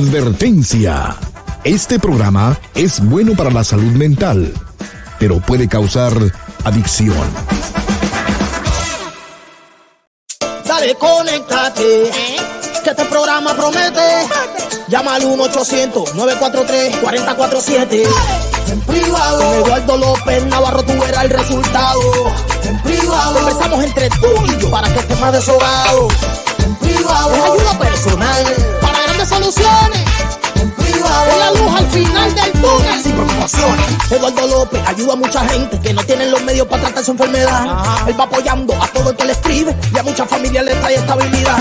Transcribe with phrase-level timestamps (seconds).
[0.00, 1.14] Advertencia.
[1.62, 4.50] Este programa es bueno para la salud mental,
[5.18, 6.14] pero puede causar
[6.64, 7.18] adicción.
[10.64, 12.10] Dale, conéctate.
[12.82, 14.00] Que este programa promete.
[14.88, 18.06] Llama al 1-800-943-4047.
[18.68, 19.38] En privado.
[19.38, 22.00] Con Eduardo López Navarro tú verás el resultado.
[22.64, 23.34] En privado.
[23.34, 26.08] Conversamos entre tú y yo para que estés más desahogado.
[26.64, 27.34] En privado.
[27.34, 28.69] Es ayuda personal
[29.30, 30.04] soluciones.
[30.56, 31.30] En privado.
[31.30, 33.02] Es la luz al final del túnel.
[33.02, 33.86] Sin preocupaciones.
[34.10, 37.64] Eduardo López ayuda a mucha gente que no tienen los medios para tratar su enfermedad.
[38.06, 40.94] Él va apoyando a todo el que le escribe y a muchas familias le trae
[40.96, 41.58] estabilidad.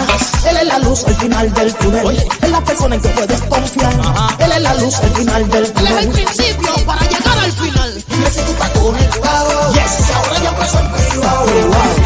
[0.49, 2.27] Él es la luz al final del túnel.
[2.41, 3.93] Es la persona en que puedes confiar.
[4.39, 5.91] Él es la luz al final del túnel.
[5.91, 8.03] Él es el principio para llegar al final.
[8.07, 9.73] Dime si tú estás conectado.
[9.73, 10.05] Yes.
[10.05, 11.98] Si ahora ya empezó en privado.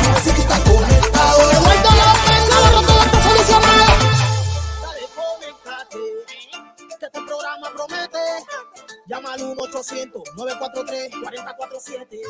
[9.06, 12.22] Llama al 1-800-943-4047.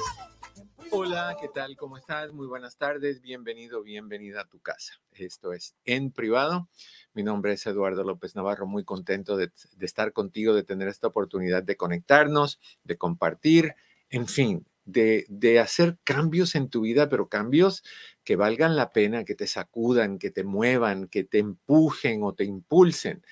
[0.89, 1.77] Hola, ¿qué tal?
[1.77, 2.33] ¿Cómo estás?
[2.33, 3.21] Muy buenas tardes.
[3.21, 4.95] Bienvenido, bienvenida a tu casa.
[5.11, 6.67] Esto es En Privado.
[7.13, 8.65] Mi nombre es Eduardo López Navarro.
[8.65, 13.75] Muy contento de, de estar contigo, de tener esta oportunidad de conectarnos, de compartir,
[14.09, 17.83] en fin, de, de hacer cambios en tu vida, pero cambios
[18.23, 22.45] que valgan la pena, que te sacudan, que te muevan, que te empujen o te
[22.45, 23.23] impulsen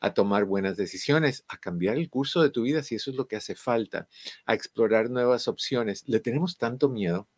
[0.00, 3.28] a tomar buenas decisiones, a cambiar el curso de tu vida si eso es lo
[3.28, 4.08] que hace falta,
[4.46, 6.08] a explorar nuevas opciones.
[6.08, 7.28] Le tenemos tanto miedo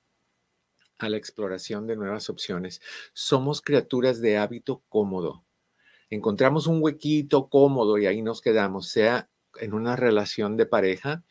[0.99, 2.81] a la exploración de nuevas opciones.
[3.13, 5.45] Somos criaturas de hábito cómodo.
[6.11, 9.29] Encontramos un huequito cómodo y ahí nos quedamos, sea
[9.61, 11.25] en una relación de pareja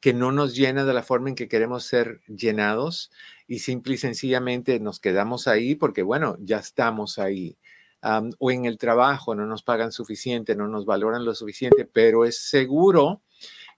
[0.00, 3.10] que no nos llena de la forma en que queremos ser llenados
[3.46, 7.56] y simple y sencillamente nos quedamos ahí porque, bueno, ya estamos ahí
[8.38, 12.38] o en el trabajo no nos pagan suficiente, no nos valoran lo suficiente, pero es
[12.38, 13.22] seguro,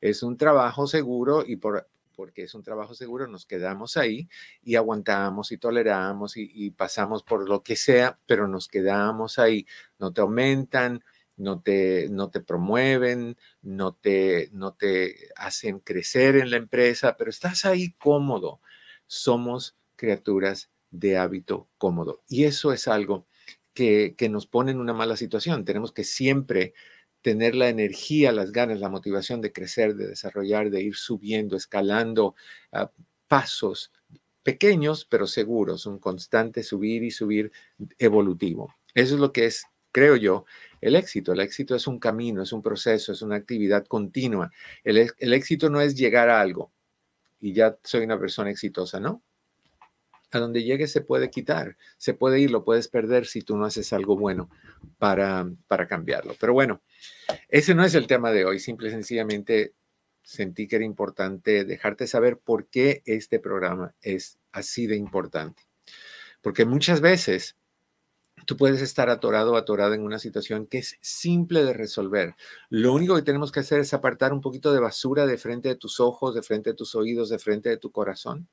[0.01, 4.29] es un trabajo seguro y por, porque es un trabajo seguro nos quedamos ahí
[4.65, 9.67] y aguantamos y toleramos y, y pasamos por lo que sea, pero nos quedamos ahí,
[9.99, 11.03] no te aumentan,
[11.37, 17.31] no te, no te promueven, no te, no te hacen crecer en la empresa, pero
[17.31, 18.61] estás ahí cómodo.
[19.07, 23.27] Somos criaturas de hábito cómodo y eso es algo
[23.77, 25.65] que, nos pone en una mala situación.
[25.65, 26.75] Tenemos que siempre
[27.23, 32.35] tener la energía, las ganas, la motivación de crecer, de desarrollar, de ir subiendo, escalando
[32.73, 32.87] uh,
[33.29, 33.93] pasos
[34.43, 37.53] pequeños, pero seguros, un constante subir y subir
[37.99, 38.75] evolutivo.
[38.95, 40.45] Eso es lo que es, creo yo,
[40.81, 41.33] el éxito.
[41.33, 44.51] El éxito es un camino, es un proceso, es una actividad continua.
[44.85, 46.73] El éxito no es llegar a algo
[47.41, 49.23] y ya soy una persona exitosa, ¿no?
[50.31, 53.65] A donde llegue se puede quitar, se puede ir, lo puedes perder si tú no
[53.65, 54.51] haces algo bueno
[54.99, 56.35] para, para cambiarlo.
[56.39, 56.83] Pero bueno,
[57.49, 59.73] ese no es el tema de hoy, simple y sencillamente
[60.23, 65.63] sentí que era importante dejarte saber por qué este programa es así de importante.
[66.43, 67.57] Porque muchas veces
[68.45, 72.35] tú puedes estar atorado o atorada en una situación que es simple de resolver.
[72.69, 75.77] Lo único que tenemos que hacer es apartar un poquito de basura de frente de
[75.77, 78.49] tus ojos, de frente de tus oídos, de frente de tu corazón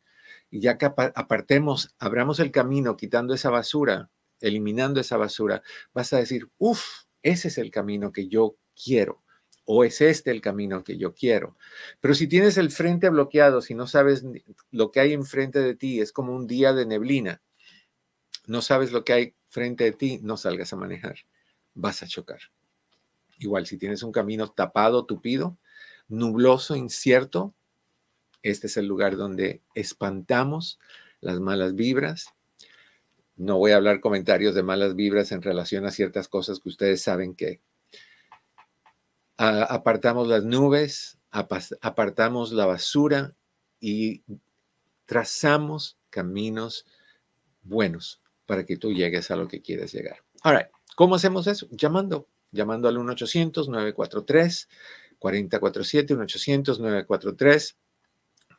[0.54, 5.64] y ya que apartemos, abramos el camino quitando esa basura, eliminando esa basura,
[5.96, 9.24] vas a decir, uff, ese es el camino que yo quiero
[9.66, 11.58] o es este el camino que yo quiero.
[12.02, 14.24] Pero si tienes el frente bloqueado, si no sabes
[14.70, 17.42] lo que hay enfrente de ti, es como un día de neblina,
[18.46, 21.16] no sabes lo que hay frente de ti, no salgas a manejar,
[21.74, 22.42] vas a chocar.
[23.40, 25.58] Igual, si tienes un camino tapado, tupido,
[26.08, 27.56] nubloso, incierto,
[28.44, 30.80] este es el lugar donde espantamos
[31.22, 32.28] las malas vibras.
[33.36, 37.02] No voy a hablar comentarios de malas vibras en relación a ciertas cosas que ustedes
[37.02, 37.62] saben que
[39.38, 43.34] apartamos las nubes, apartamos la basura
[43.80, 44.22] y
[45.06, 46.86] trazamos caminos
[47.64, 50.18] buenos para que tú llegues a lo que quieres llegar.
[50.44, 50.68] All right.
[50.96, 51.68] ¿Cómo hacemos eso?
[51.72, 54.68] Llamando, llamando al 1-800-943-4047,
[55.20, 57.76] 1-800-943.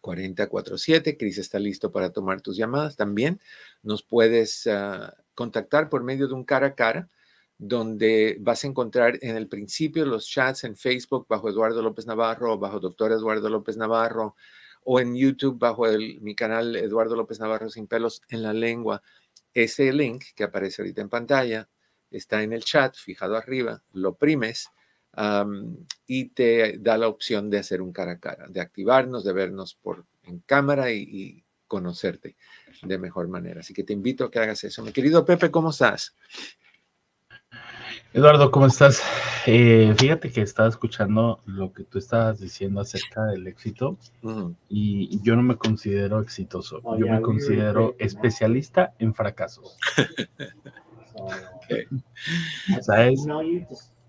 [0.04, 1.16] 4047.
[1.16, 2.94] Cris está listo para tomar tus llamadas.
[2.94, 3.40] También
[3.82, 7.08] nos puedes uh, contactar por medio de un cara a cara,
[7.56, 12.58] donde vas a encontrar en el principio los chats en Facebook bajo Eduardo López Navarro,
[12.58, 14.36] bajo Doctor Eduardo López Navarro,
[14.82, 19.02] o en YouTube bajo el, mi canal Eduardo López Navarro sin pelos en la lengua.
[19.54, 21.70] Ese link que aparece ahorita en pantalla
[22.10, 24.68] está en el chat, fijado arriba, lo primes
[25.16, 25.76] um,
[26.06, 29.74] y te da la opción de hacer un cara a cara, de activarnos, de vernos
[29.74, 32.36] por en cámara y, y, conocerte
[32.82, 33.60] de mejor manera.
[33.60, 34.84] Así que te invito a que hagas eso.
[34.84, 36.14] Mi querido Pepe, ¿cómo estás?
[38.12, 39.02] Eduardo, ¿cómo estás?
[39.44, 43.98] Eh, fíjate que estaba escuchando lo que tú estabas diciendo acerca del éxito
[44.68, 49.76] y yo no me considero exitoso, yo me considero especialista en fracasos.
[52.82, 53.26] ¿Sabes?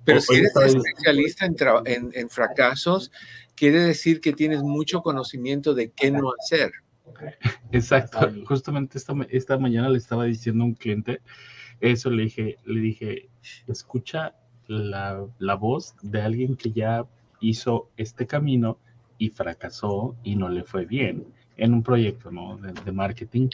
[0.06, 3.12] Pero si eres especialista en, en, fracasos,
[3.56, 6.72] quiere decir que tienes mucho conocimiento de qué no hacer.
[7.72, 8.32] Exacto.
[8.46, 11.22] Justamente esta, esta mañana le estaba diciendo a un cliente
[11.82, 13.30] eso le dije, le dije,
[13.68, 14.36] escucha
[14.68, 15.28] la,
[15.60, 17.06] voz de alguien que ya
[17.40, 18.80] hizo este camino
[19.18, 21.28] y fracasó y no le fue bien
[21.58, 22.58] en un proyecto ¿no?
[22.58, 23.50] de, marketing.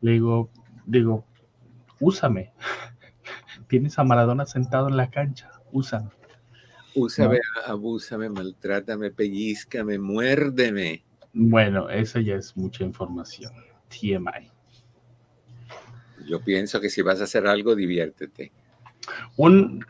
[0.00, 0.50] Le digo,
[0.86, 1.24] digo,
[2.00, 2.52] úsame.
[3.68, 6.10] Tienes a Maradona sentado en la cancha, úsame.
[6.94, 11.04] Úsame, abúsame, maltrátame, pellizcame, muérdeme.
[11.32, 13.52] Bueno, eso ya es mucha información.
[13.88, 14.50] TMI.
[16.26, 18.52] Yo pienso que si vas a hacer algo, diviértete.
[19.36, 19.84] Un,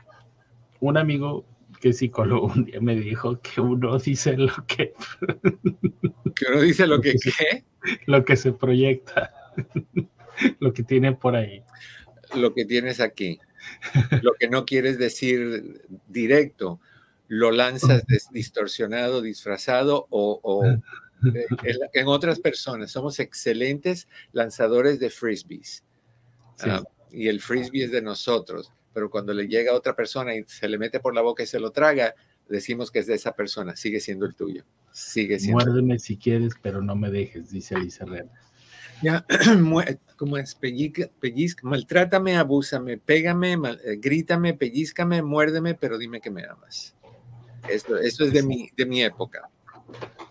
[0.81, 1.45] un amigo
[1.81, 4.93] que es psicólogo un día me dijo que uno dice lo que...
[6.35, 7.65] ¿Que uno dice lo que qué?
[8.07, 9.33] Lo que se proyecta,
[10.61, 11.63] lo que tiene por ahí.
[12.35, 13.39] Lo que tienes aquí.
[14.23, 16.81] Lo que no quieres decir directo,
[17.29, 20.65] lo lanzas distorsionado, disfrazado o, o
[21.93, 22.91] en otras personas.
[22.91, 25.85] Somos excelentes lanzadores de frisbees.
[26.61, 30.45] Ah, y el frisbee es de nosotros, pero cuando le llega a otra persona y
[30.47, 32.15] se le mete por la boca y se lo traga,
[32.49, 34.65] decimos que es de esa persona, sigue siendo el tuyo.
[34.93, 35.65] Sigue siendo.
[35.65, 38.07] Muérdeme si quieres, pero no me dejes, dice Alicia.
[39.03, 39.25] Ya,
[40.17, 46.95] como es, pellizca, maltrátame, abúsame, pégame, eh, grítame, pellizcame, muérdeme, pero dime que me amas.
[47.69, 49.49] Eso, eso es de mi, de mi época.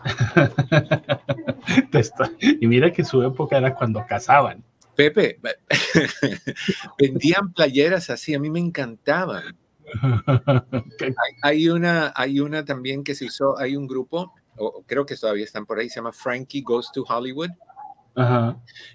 [2.41, 4.63] y mira que su época era cuando casaban.
[4.95, 5.39] Pepe,
[6.97, 9.57] vendían playeras así, a mí me encantaban.
[11.43, 15.45] Hay, una, hay una también que se usó, hay un grupo, o creo que todavía
[15.45, 17.51] están por ahí, se llama Frankie Goes to Hollywood.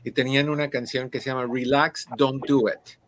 [0.03, 2.99] Y tenían una canción que se llama Relax, Don't Do It.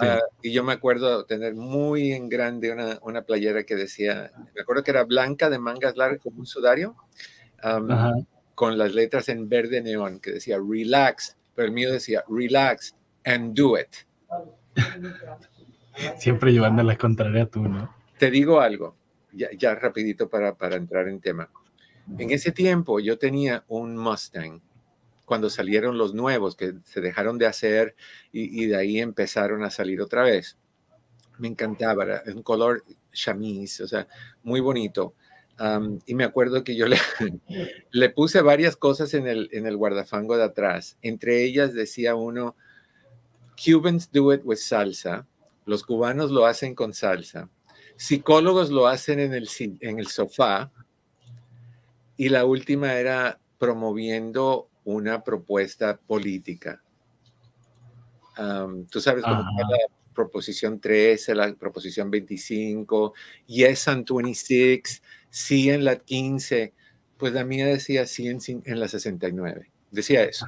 [0.00, 4.60] Ah, y yo me acuerdo tener muy en grande una, una, playera que decía, me
[4.60, 6.94] acuerdo que era blanca de mangas largas como un sudario,
[8.54, 13.56] con las letras en verde neón, que decía Relax, pero el mío decía, relax and
[13.56, 13.88] do it.
[16.18, 17.94] Siempre llevando la contraria tú, ¿no?
[18.18, 18.96] Te digo algo,
[19.32, 21.48] ya, ya rapidito para, para entrar en tema.
[22.18, 24.60] En ese tiempo yo tenía un Mustang
[25.24, 27.96] cuando salieron los nuevos que se dejaron de hacer
[28.32, 30.58] y, de ahí empezaron a salir otra vez.
[31.38, 34.06] Me encantaba, era un color chamise, o sea,
[34.42, 35.14] muy bonito
[36.06, 36.98] y me acuerdo que yo le,
[37.90, 40.98] le, puse varias cosas en el, en el guardafango de atrás.
[41.02, 42.56] Entre ellas decía uno,
[43.62, 45.26] Cubans do it with salsa.
[45.64, 47.48] Los cubanos lo hacen con salsa.
[47.96, 49.48] Psicólogos lo hacen en el,
[49.80, 50.72] en el sofá.
[52.16, 56.82] Y la última era promoviendo una propuesta política.
[58.90, 59.78] Tú sabes cómo la
[60.14, 63.14] proposición 13, la proposición 25,
[63.46, 66.72] Yes and 26 sí en la 15,
[67.16, 70.46] pues la mía decía sí en, en la 69, decía eso.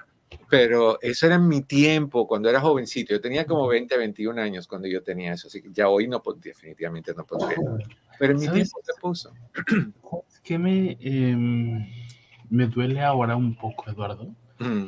[0.50, 3.14] Pero eso era en mi tiempo, cuando era jovencito.
[3.14, 6.22] Yo tenía como 20, 21 años cuando yo tenía eso, así que ya hoy no,
[6.36, 7.56] definitivamente no podría.
[8.18, 9.32] Pero en mi tiempo se puso.
[10.42, 11.84] ¿Qué me, em,
[12.50, 14.34] me duele ahora un poco, Eduardo?
[14.58, 14.86] Mm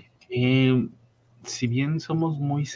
[1.44, 2.68] si bien somos muy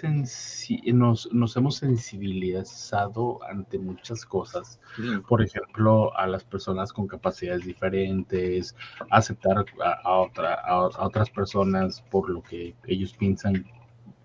[0.93, 4.81] nos, nos hemos sensibilizado ante muchas cosas,
[5.29, 8.75] por ejemplo, a las personas con capacidades diferentes,
[9.11, 9.65] aceptar
[10.05, 13.67] a, otra, a, otras personas por lo que ellos piensan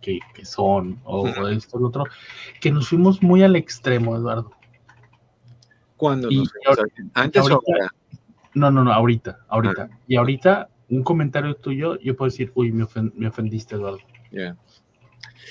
[0.02, 2.04] que, son, o, esto o lo otro,
[2.62, 4.52] que nos fuimos muy al extremo, Eduardo.
[5.98, 6.30] ¿Cuándo?
[7.14, 7.94] ¿Antes o ahora?
[8.58, 9.90] No, no, no, ahorita, ahorita.
[9.92, 10.00] Ah.
[10.08, 14.00] Y ahorita, un comentario tuyo, yo puedo decir, uy, me, me ofendiste, Eduardo.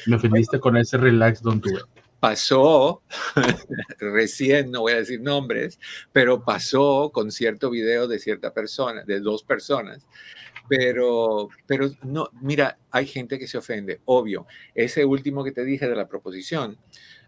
[0.07, 3.03] Me ofendiste con ese relax don't do Pasó
[4.01, 5.79] recién, no voy a decir nombres,
[6.13, 10.05] pero pasó con cierto video de cierta persona, de dos personas.
[10.69, 14.47] Pero, pero no, mira, hay gente que se ofende, obvio.
[14.75, 16.79] Ese último que te dije de la proposición,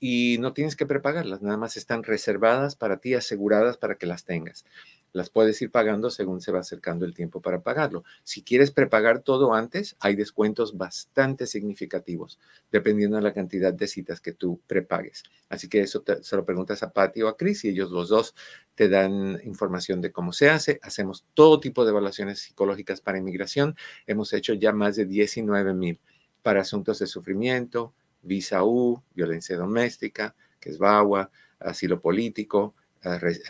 [0.00, 4.24] y no tienes que prepagarlas, nada más están reservadas para ti, aseguradas para que las
[4.24, 4.64] tengas
[5.12, 8.04] las puedes ir pagando según se va acercando el tiempo para pagarlo.
[8.22, 12.38] Si quieres prepagar todo antes, hay descuentos bastante significativos,
[12.70, 15.24] dependiendo de la cantidad de citas que tú prepagues.
[15.48, 18.34] Así que eso se lo preguntas a Patty o a Chris y ellos los dos
[18.74, 20.78] te dan información de cómo se hace.
[20.82, 23.76] Hacemos todo tipo de evaluaciones psicológicas para inmigración.
[24.06, 25.98] Hemos hecho ya más de 19 mil
[26.42, 27.92] para asuntos de sufrimiento,
[28.22, 32.74] visa U, violencia doméstica, que es VAWA, asilo político,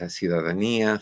[0.08, 1.00] ciudadanía,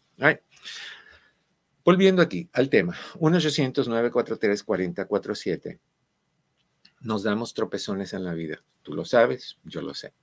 [1.85, 5.81] Volviendo aquí al tema, 1-800-943-4047.
[7.03, 8.63] Nos damos tropezones en la vida.
[8.83, 10.15] Tú lo sabes, yo lo sé.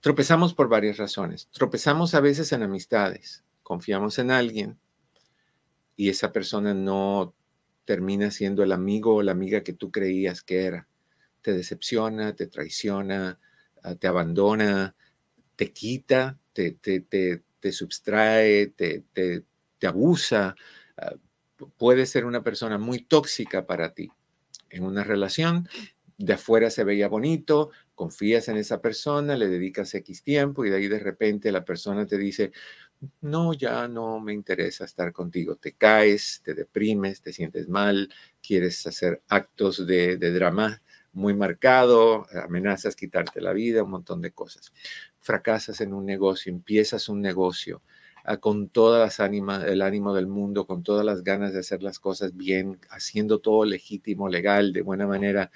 [0.00, 1.48] Tropezamos por varias razones.
[1.52, 3.44] Tropezamos a veces en amistades.
[3.62, 4.78] Confiamos en alguien,
[5.96, 7.34] y esa persona no
[7.84, 10.88] termina siendo el amigo o la amiga que tú creías que era.
[11.42, 13.38] Te decepciona, te traiciona,
[13.82, 14.94] ah, te abandona,
[15.56, 19.44] te quita, te, te, te, te subtrae, te, te,
[19.86, 20.54] abusa.
[20.96, 21.14] Ah,
[21.76, 24.10] puede ser una persona muy tóxica para ti.
[24.72, 25.68] En una relación,
[26.18, 30.76] de afuera se veía bonito, confías en esa persona, le dedicas X tiempo y de
[30.76, 32.52] ahí de repente la persona te dice,
[33.20, 35.56] no, ya no me interesa estar contigo.
[35.56, 42.96] Te caes, te deprimes, te sientes mal, quieres hacer actos de, drama muy marcado, amenazas
[42.96, 44.72] quitarte la vida, un montón de cosas.
[45.20, 47.82] Fracasas en un negocio, empiezas un negocio
[48.40, 52.36] con todas las el ánimo del mundo, con todas las ganas de hacer las cosas
[52.36, 55.50] bien, haciendo todo legítimo, legal, de buena manera,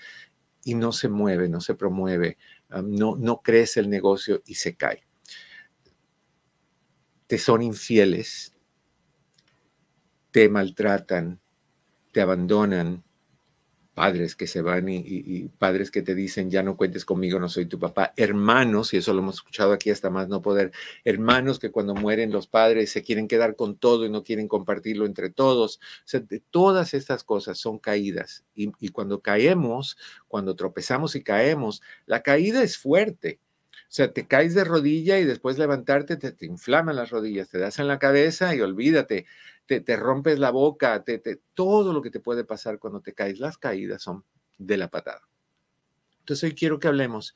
[0.64, 2.38] y no se mueve, no se promueve,
[2.70, 5.06] ah, no, no crece el negocio y se cae.
[7.28, 8.52] Te son infieles,
[10.32, 11.40] te maltratan,
[12.12, 13.04] te abandonan,
[13.96, 17.64] padres que se van y, padres que te dicen, ya no cuentes conmigo, no soy
[17.64, 20.70] tu papá, hermanos, y eso lo hemos escuchado aquí hasta más no poder,
[21.02, 25.06] hermanos que cuando mueren los padres se quieren quedar con todo y no quieren compartirlo
[25.06, 25.80] entre todos.
[26.12, 26.18] O
[26.50, 29.96] todas estas cosas son caídas y cuando caemos,
[30.28, 33.40] cuando tropezamos y caemos, la caída es fuerte
[33.88, 37.58] o sea, te caes de rodilla y después levantarte te, te inflaman las rodillas, te
[37.58, 39.26] das en la cabeza y olvídate,
[39.66, 41.20] te, te rompes la boca, te,
[41.54, 43.38] todo lo que te puede pasar cuando te caes.
[43.38, 44.24] Las caídas son
[44.58, 45.22] de la patada.
[46.20, 47.34] Entonces hoy quiero que hablemos.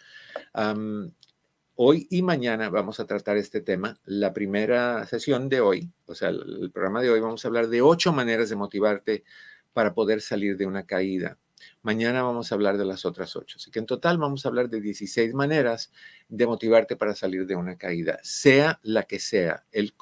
[1.76, 3.99] hoy y mañana vamos a tratar este tema.
[4.04, 7.82] La primera sesión de hoy, o sea, el programa de hoy, vamos a hablar de
[7.82, 9.25] ocho maneras de motivarte
[9.73, 11.39] para poder salir de una caída.
[11.83, 13.57] Mañana vamos a hablar de las otras ocho.
[13.59, 15.93] Así que en total vamos a hablar de 16 maneras
[16.29, 19.65] de motivarte para salir de una caída, sea la que sea.
[19.73, 19.95] El,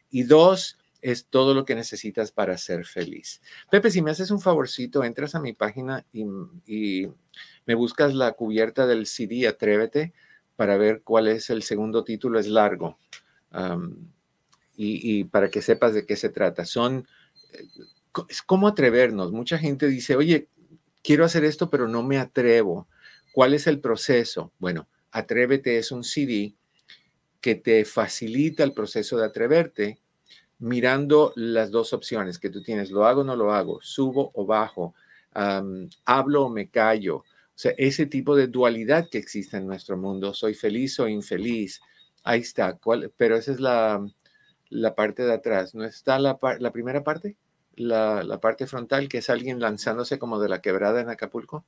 [0.09, 3.41] Y dos, es todo lo que necesitas para ser feliz.
[3.69, 7.07] Pepe, si me haces un favorcito, entras a mi página y,
[7.65, 10.13] me buscas la cubierta del CD Atrévete
[10.57, 12.99] para ver cuál es el segundo título, es largo.
[14.75, 16.65] y, para que sepas de qué se trata.
[16.65, 17.07] Son,
[17.53, 17.63] eh,
[18.27, 19.31] es como atrevernos.
[19.31, 20.49] Mucha gente dice, oye,
[21.01, 22.87] quiero hacer esto, pero no me atrevo.
[23.33, 24.51] ¿Cuál es el proceso?
[24.59, 26.53] Bueno, Atrévete es un CD
[27.41, 29.99] que te facilita el proceso de atreverte
[30.59, 34.45] mirando las dos opciones que tú tienes, lo hago o no lo hago, subo o
[34.45, 34.95] bajo,
[35.33, 37.23] hablo o me callo.
[37.57, 41.81] O sea, ese tipo de dualidad que existe en nuestro mundo, soy feliz o infeliz,
[42.23, 42.79] ahí está.
[43.17, 44.05] Pero esa es la,
[44.95, 47.35] parte de atrás, ¿no está la, la primera parte?
[47.75, 51.65] La, parte frontal, que es alguien lanzándose como de la quebrada en Acapulco.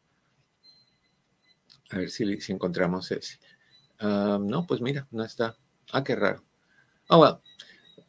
[1.91, 3.39] A ver si, si encontramos ese.
[3.99, 5.57] no, pues mira, no está.
[5.91, 6.43] Ah, qué raro.
[7.09, 7.39] Oh, well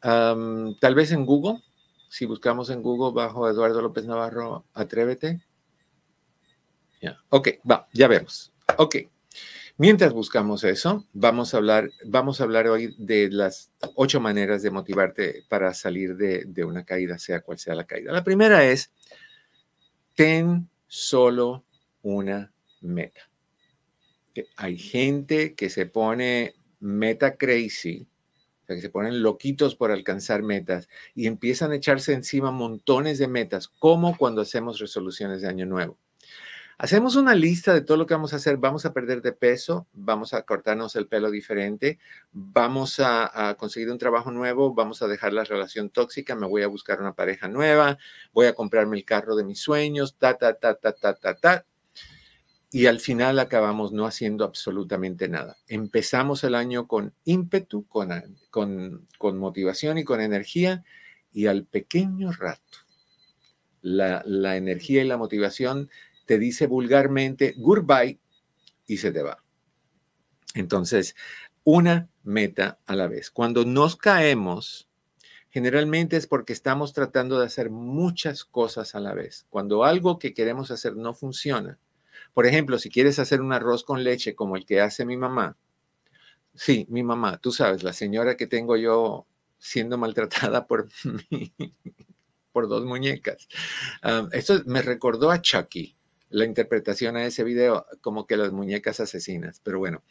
[0.01, 1.63] tal vez en Google,
[2.09, 5.41] si buscamos en Google bajo Eduardo López Navarro, atrévete.
[7.01, 8.53] Ya, Ok, va, ya vemos.
[8.77, 8.97] Ok.
[9.77, 14.71] Mientras buscamos eso, vamos a hablar, vamos a hablar hoy de las ocho maneras de
[14.71, 18.13] motivarte para salir de, de una caída, sea cual sea la caída.
[18.13, 18.93] La primera es,
[20.15, 21.65] ten solo
[22.03, 23.31] una meta.
[24.57, 28.07] Hay gente que se pone meta crazy
[28.75, 33.69] que se ponen loquitos por alcanzar metas y empiezan a echarse encima montones de metas,
[33.69, 35.99] como cuando hacemos resoluciones de año nuevo.
[36.83, 38.57] Hacemos una lista de todo lo que vamos a hacer.
[38.57, 41.99] Vamos a perder de peso, vamos a cortarnos el pelo diferente,
[42.33, 46.69] vamos a, conseguir un trabajo nuevo, vamos a dejar la relación tóxica, me voy a
[46.69, 47.99] buscar una pareja nueva,
[48.33, 51.67] voy a comprarme el carro de mis sueños, ta, ta, ta, ta, ta, ta, ta
[52.71, 55.59] y al final acabamos no haciendo absolutamente nada.
[55.69, 60.83] Empezamos el año con ímpetu, con, con, motivación y con energía
[61.31, 62.79] y al pequeño rato
[63.83, 65.91] la, la energía y la motivación
[66.31, 68.21] te dice vulgarmente goodbye
[68.87, 69.43] y se te va.
[70.55, 71.17] Entonces,
[71.65, 73.33] una meta a la vez.
[73.33, 74.89] Cuando nos caemos,
[75.49, 79.49] generalmente es porque estamos tratando de hacer muchas cosas a la vez.
[79.51, 81.81] Cuando algo que queremos hacer no funciona,
[82.33, 85.57] por ejemplo, si quieres hacer un arroz con leche como el que hace mi mamá,
[86.55, 89.27] sí, mi mamá, tú sabes, la señora que tengo yo
[89.59, 90.89] siendo maltratada por,
[92.53, 93.49] por dos muñecas.
[94.31, 95.97] esto me recordó a Chucky,
[96.31, 99.61] la interpretación a ese video, como que las muñecas asesinas.
[99.63, 100.03] Pero bueno,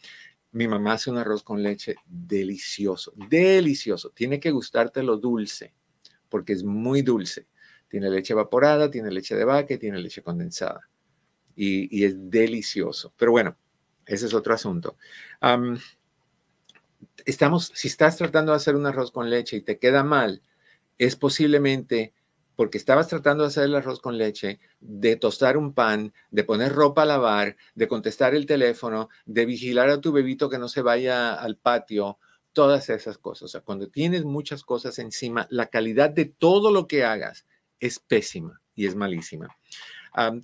[0.52, 4.12] mi mamá hace un arroz con leche delicioso, delicioso.
[4.12, 5.74] Tiene que gustarte lo dulce,
[6.30, 7.48] porque es muy dulce.
[7.88, 10.88] Tiene leche evaporada, tiene leche de vaca y tiene leche condensada
[11.60, 13.14] y, es delicioso.
[13.18, 13.58] Pero bueno,
[14.06, 14.98] ese es otro asunto.
[17.26, 20.42] estamos, si estás tratando de hacer un arroz con leche y te queda mal,
[20.98, 22.14] es posiblemente
[22.60, 26.74] porque estabas tratando de hacer el arroz con leche, de tostar un pan, de poner
[26.74, 30.82] ropa a lavar, de contestar el teléfono, de vigilar a tu bebito que no se
[30.82, 32.20] vaya al patio,
[32.52, 33.44] todas esas cosas.
[33.44, 37.46] O sea, cuando tienes muchas cosas encima, la calidad de todo lo que hagas
[37.80, 39.56] es pésima y es malísima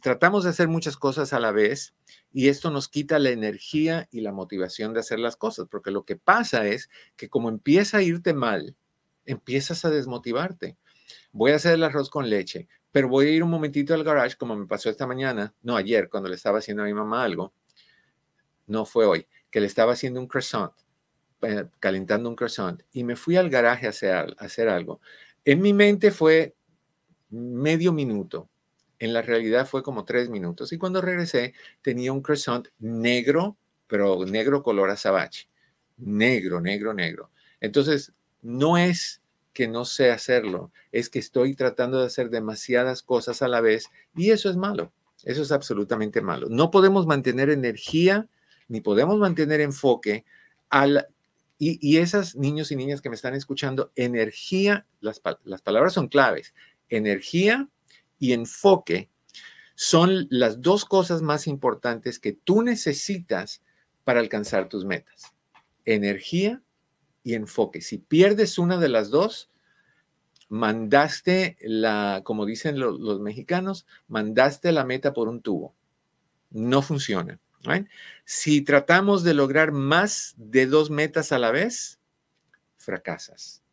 [0.02, 1.96] tratamos de hacer muchas cosas a la vez
[2.32, 6.06] y esto nos quita la energía y la motivación de hacer las cosas, porque lo
[6.06, 8.76] que pasa es que como empieza a irte mal,
[9.26, 10.78] empiezas a desmotivarte.
[11.36, 14.38] Voy a hacer el arroz con leche, pero voy a ir un momentito al garage,
[14.38, 17.54] como me pasó esta mañana, no ayer, cuando le estaba haciendo a mi mamá algo,
[18.68, 20.72] no fue hoy, que le estaba haciendo un croissant,
[21.42, 25.02] eh, calentando un croissant, y me fui al garaje a hacer, a hacer algo.
[25.44, 26.56] En mi mente fue
[27.30, 28.50] medio minuto,
[28.98, 30.72] en la realidad fue como tres minutos.
[30.72, 35.50] Y cuando regresé, tenía un croissant negro, pero negro color azabache.
[35.98, 37.30] Negro, negro, negro.
[37.60, 39.22] Entonces, no es
[39.56, 43.90] que no sé hacerlo, es que estoy tratando de hacer demasiadas cosas a la vez
[44.14, 44.92] y eso es malo.
[45.24, 46.48] Eso es absolutamente malo.
[46.50, 48.28] No podemos mantener energía
[48.68, 50.26] ni podemos mantener enfoque
[50.70, 51.08] al...
[51.58, 56.10] Y, y esas niños y niñas que me están escuchando, energía, las, las palabras son
[56.10, 56.54] claves.
[56.90, 57.70] Energía
[58.20, 59.10] y enfoque
[59.74, 63.62] son las dos cosas más importantes que tú necesitas
[64.04, 65.34] para alcanzar tus metas.
[65.86, 66.62] Energía
[67.26, 67.82] y enfoque.
[67.82, 69.50] Si pierdes una de las dos,
[70.48, 75.76] mandaste la, como dicen los mexicanos, mandaste la meta por un tubo.
[76.52, 77.40] No funciona.
[78.26, 82.00] Si tratamos de lograr más de dos metas a la vez,
[82.78, 83.64] fracasas.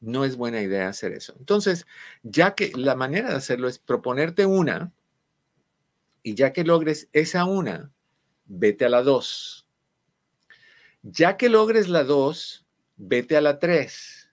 [0.00, 1.34] No es buena idea hacer eso.
[1.38, 1.86] Entonces,
[2.22, 4.92] ya que la manera de hacerlo es proponerte una,
[6.22, 7.90] y ya que logres esa una,
[8.44, 9.66] vete a la dos.
[11.02, 12.66] Ya que logres la dos,
[12.98, 14.30] vete a la tres.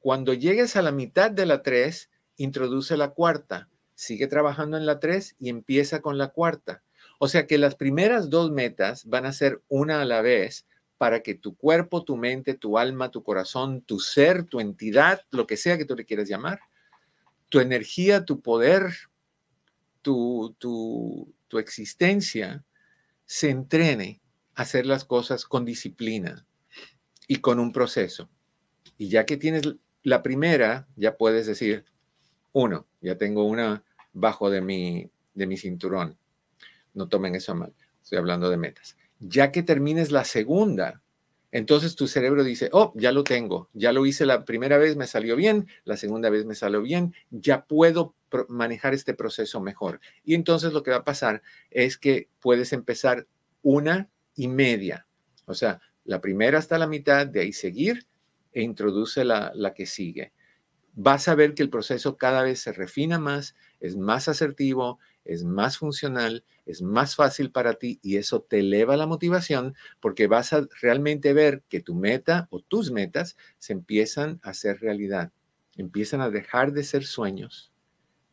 [0.00, 3.68] Cuando llegues a la mitad de la tres, introduce la cuarta.
[3.94, 6.82] Sigue trabajando en la tres y empieza con la cuarta.
[7.18, 10.66] O sea que las primeras dos metas van a ser una a la vez
[10.98, 15.46] para que tu cuerpo, tu mente, tu alma, tu corazón, tu ser, tu entidad, lo
[15.46, 16.60] que sea que tú le quieras llamar,
[17.48, 18.92] tu energía, tu poder,
[20.02, 22.64] tu, tu, tu existencia,
[23.26, 24.20] se entrene
[24.54, 26.47] a hacer las cosas con disciplina
[27.28, 28.28] y con un proceso.
[28.96, 29.62] Y ya que tienes
[30.02, 31.84] la primera, ya puedes decir,
[32.52, 36.16] uno, ya tengo una bajo de mi, de mi cinturón.
[36.94, 38.96] No tomen eso mal, estoy hablando de metas.
[39.20, 41.02] Ya que termines la segunda,
[41.52, 45.06] entonces tu cerebro dice, oh, ya lo tengo, ya lo hice la primera vez, me
[45.06, 48.14] salió bien, la segunda vez me salió bien, ya puedo
[48.48, 50.00] manejar este proceso mejor.
[50.24, 53.26] Y entonces lo que va a pasar es que puedes empezar
[53.62, 55.06] una y media,
[55.46, 58.06] o sea, la primera hasta la mitad, de ahí seguir
[58.52, 60.32] e introduce la, la que sigue.
[60.94, 65.44] Vas a ver que el proceso cada vez se refina más, es más asertivo, es
[65.44, 70.54] más funcional, es más fácil para ti y eso te eleva la motivación porque vas
[70.54, 75.30] a realmente ver que tu meta o tus metas se empiezan a hacer realidad,
[75.76, 77.70] empiezan a dejar de ser sueños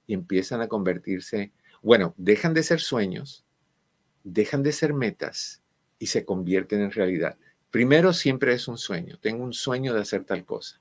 [0.08, 3.44] y empiezan a convertirse, bueno, dejan de ser sueños,
[4.24, 5.62] dejan de ser metas
[6.00, 7.38] y se convierten en realidad.
[7.76, 10.80] Primero siempre es un sueño, tengo un sueño de hacer tal cosa.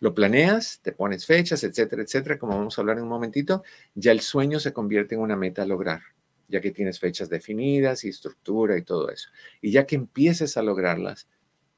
[0.00, 3.62] Lo planeas, te pones fechas, etcétera, etcétera, como vamos a hablar en un momentito,
[3.94, 6.00] ya el sueño se convierte en una meta a lograr,
[6.48, 9.28] ya que tienes fechas definidas y estructura y todo eso.
[9.60, 11.28] Y ya que empieces a lograrlas,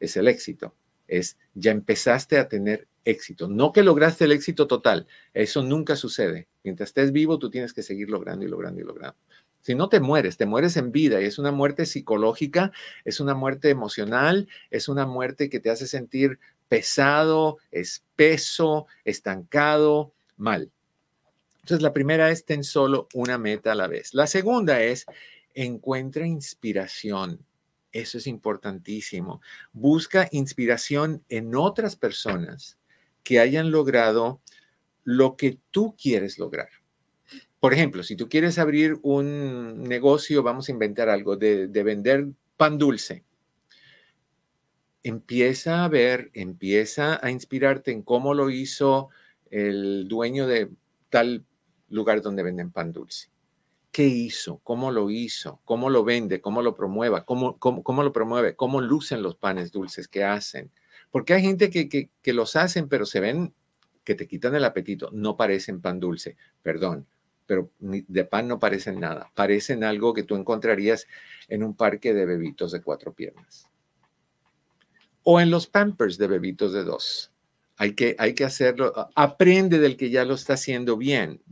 [0.01, 0.75] es el éxito,
[1.07, 3.49] es ya empezaste a tener éxito.
[3.49, 6.49] No que lograste el éxito total, eso nunca sucede.
[6.65, 9.19] Mientras estés vivo, tú tienes que seguir logrando y logrando y logrando.
[9.67, 12.71] Si no te mueres, te mueres en vida y es una muerte psicológica,
[13.05, 20.71] es una muerte emocional, es una muerte que te hace sentir pesado, espeso, estancado, mal.
[21.63, 24.15] Entonces, la primera es ten solo una meta a la vez.
[24.15, 25.05] La segunda es
[25.53, 27.45] encuentra inspiración.
[27.91, 29.41] Eso es importantísimo.
[29.73, 32.79] Busca inspiración en otras personas
[33.25, 34.41] que hayan logrado
[35.03, 36.69] lo que tú quieres lograr.
[37.67, 42.29] Por ejemplo, si tú quieres abrir un negocio, vamos a inventar algo, de, de vender
[42.57, 43.25] pan dulce
[45.03, 49.09] empieza a ver, empieza a inspirarte en cómo lo hizo
[49.51, 50.71] el dueño de
[51.11, 51.45] tal
[51.89, 53.31] lugar donde venden pan dulce.
[53.91, 54.61] ¿Qué hizo?
[54.63, 55.61] ¿Cómo lo hizo?
[55.65, 56.41] ¿Cómo lo vende?
[56.41, 57.25] ¿Cómo lo promueva?
[57.25, 58.55] ¿Cómo, lo promueve?
[58.55, 60.71] ¿Cómo lucen los panes dulces que hacen?
[61.11, 63.53] Porque hay gente que, que, que los hacen, pero se ven
[64.05, 65.11] que te quitan el apetito.
[65.13, 67.09] No parecen pan dulce, perdón,
[67.47, 69.31] pero de pan no parecen nada.
[69.35, 71.07] Parecen algo que tú encontrarías
[71.49, 73.69] en un parque de bebitos de cuatro piernas
[75.29, 77.33] o en los pampers de bebitos de dos.
[77.79, 81.43] Hay que, hay que hacerlo, aprende del que ya lo está haciendo bien.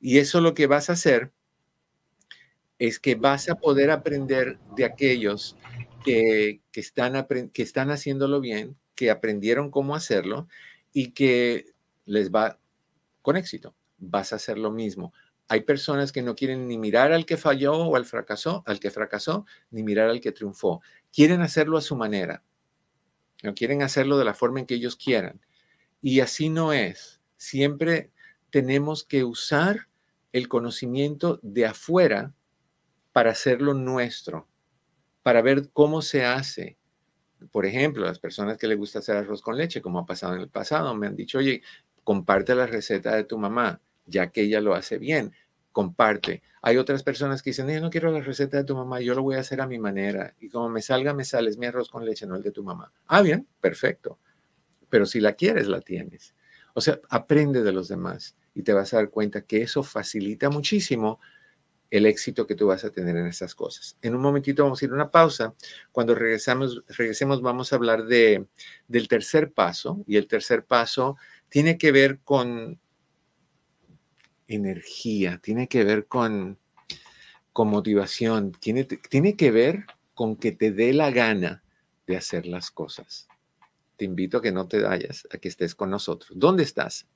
[0.00, 1.30] Y eso lo que vas a hacer
[2.80, 5.56] es que vas a poder aprender de aquellos
[6.04, 10.48] que, que, están, que están haciéndolo bien, que aprendieron cómo hacerlo
[10.92, 11.66] y que
[12.06, 12.58] les va
[13.22, 13.72] con éxito.
[13.98, 15.12] Vas a hacer lo mismo.
[15.48, 18.90] Hay personas que no quieren ni mirar al que falló o al fracasó, al que
[18.90, 20.82] fracasó, ni mirar al que triunfó.
[21.12, 22.42] Quieren hacerlo a su manera.
[23.42, 25.40] No quieren hacerlo de la forma en que ellos quieran.
[26.02, 27.20] Y así no es.
[27.36, 28.10] Siempre
[28.50, 29.88] tenemos que usar
[30.32, 32.34] el conocimiento de afuera
[33.12, 34.48] para hacerlo nuestro,
[35.22, 36.76] para ver cómo se hace.
[37.52, 40.40] Por ejemplo, las personas que les gusta hacer arroz con leche, como ha pasado en
[40.40, 41.62] el pasado, me han dicho, oye,
[42.04, 45.32] comparte la receta de tu mamá, ya que ella lo hace bien
[45.76, 46.42] comparte.
[46.62, 49.22] Hay otras personas que dicen, yo no quiero la receta de tu mamá, yo lo
[49.22, 50.34] voy a hacer a mi manera.
[50.40, 52.90] Y como me salga, me sales mi arroz con leche, no el de tu mamá.
[53.08, 54.18] Ah, bien, perfecto.
[54.88, 56.34] Pero si la quieres, la tienes.
[56.72, 60.48] O sea, aprende de los demás y te vas a dar cuenta que eso facilita
[60.48, 61.20] muchísimo
[61.90, 63.98] el éxito que tú vas a tener en esas cosas.
[64.00, 65.52] En un momentito vamos a ir a una pausa.
[65.92, 68.46] Cuando regresamos, regresemos vamos a hablar de,
[68.88, 71.18] del tercer paso y el tercer paso
[71.50, 72.80] tiene que ver con
[74.48, 76.58] energía, tiene que ver con,
[77.52, 81.62] con motivación, tiene, tiene que ver con que te dé la gana
[82.06, 83.28] de hacer las cosas.
[83.96, 86.30] te invito a que no te vayas, a que estés con nosotros.
[86.34, 87.06] ¿Dónde estás?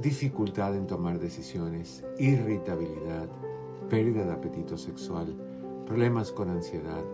[0.00, 3.28] dificultad en tomar decisiones, irritabilidad,
[3.88, 5.36] pérdida de apetito sexual,
[5.86, 7.04] problemas con ansiedad,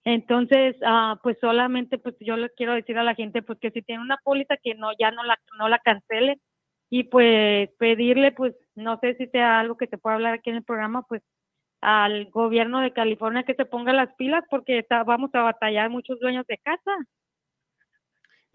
[0.10, 3.84] Entonces, ah, pues solamente, pues yo le quiero decir a la gente, pues que si
[3.84, 6.42] tiene una póliza que no, ya no la, no la cancelen
[6.90, 10.56] y pues pedirle, pues no sé si sea algo que se pueda hablar aquí en
[10.56, 11.22] el programa, pues
[11.82, 16.48] al gobierno de California que se ponga las pilas porque vamos a batallar muchos dueños
[16.48, 16.92] de casa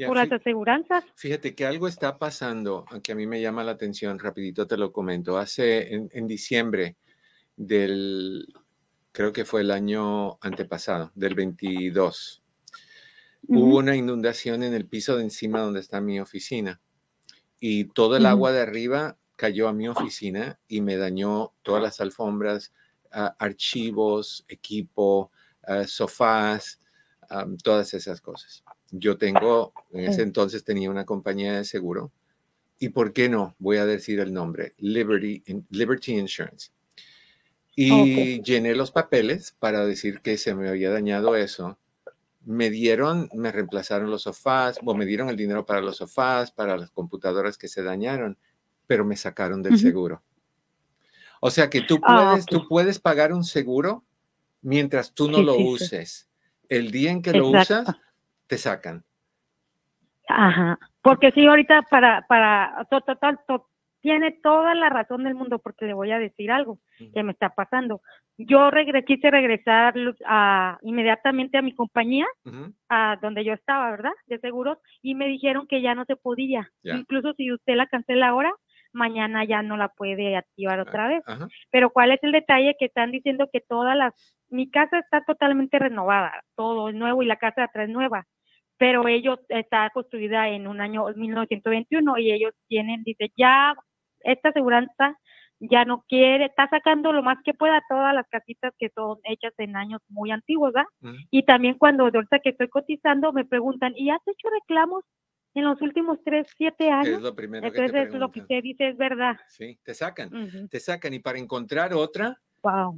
[0.04, 1.04] por las aseguranzas.
[1.14, 4.90] Fíjate que algo está pasando, aunque a mí me llama la atención, rapidito te lo
[4.92, 5.38] comento.
[5.38, 6.96] Hace en, diciembre
[7.56, 8.44] del,
[9.14, 12.42] creo que fue el año antepasado, del 22,
[13.46, 16.80] hubo una inundación en el piso de encima donde está mi oficina
[17.60, 22.00] y todo el agua de arriba cayó a mi oficina y me dañó todas las
[22.00, 22.72] alfombras,
[23.38, 25.30] archivos, equipo,
[25.86, 26.80] sofás,
[27.62, 28.64] todas esas cosas.
[28.90, 32.10] Yo tengo, en ese entonces tenía una compañía de seguro.
[32.80, 33.54] ¿Y por qué no?
[33.60, 36.72] Voy a decir el nombre, Liberty, Liberty Insurance.
[37.76, 41.78] Y llené los papeles para decir que se me había dañado eso.
[42.44, 46.76] Me dieron, me reemplazaron los sofás, o me dieron el dinero para los sofás, para
[46.76, 48.38] las computadoras que se dañaron,
[48.86, 50.22] pero me sacaron del seguro.
[51.40, 54.04] O sea que tú ah, puedes, tú puedes pagar un seguro
[54.62, 56.28] mientras tú no lo uses.
[56.68, 57.86] El día en que lo usas,
[58.46, 59.04] te sacan.
[60.28, 63.38] Ajá, porque sí, ahorita para, para total,
[64.04, 66.78] tiene toda la razón del mundo porque le voy a decir algo
[67.14, 68.02] que me está pasando.
[68.36, 68.70] Yo
[69.06, 69.94] quise regresar
[70.26, 72.26] a, inmediatamente a mi compañía,
[72.90, 74.12] a donde yo estaba, ¿verdad?
[74.26, 76.68] De seguros, y me dijeron que ya no se podía.
[76.82, 78.52] Incluso si usted la cancela ahora,
[78.92, 81.22] mañana ya no la puede activar otra vez.
[81.70, 82.76] Pero ¿cuál es el detalle?
[82.78, 84.12] Que están diciendo que todas las,
[84.50, 88.26] mi casa está totalmente renovada, todo es nuevo y la casa de atrás es nueva
[88.76, 93.74] pero ellos está construida en un año 1921 y ellos tienen, dice, ya
[94.24, 95.18] esta aseguranza
[95.60, 99.52] ya no quiere, está sacando lo más que pueda todas las casitas que son hechas
[99.58, 100.88] en años muy antiguos, ¿verdad?
[101.30, 105.04] Y también cuando ahorita que estoy cotizando me preguntan, ¿y has hecho reclamos
[105.54, 107.18] en los últimos tres, siete años?
[107.18, 109.36] Es lo primero Entonces, lo que usted dice es verdad.
[109.48, 111.14] Sí, te sacan, te sacan.
[111.14, 112.36] Y para encontrar otra,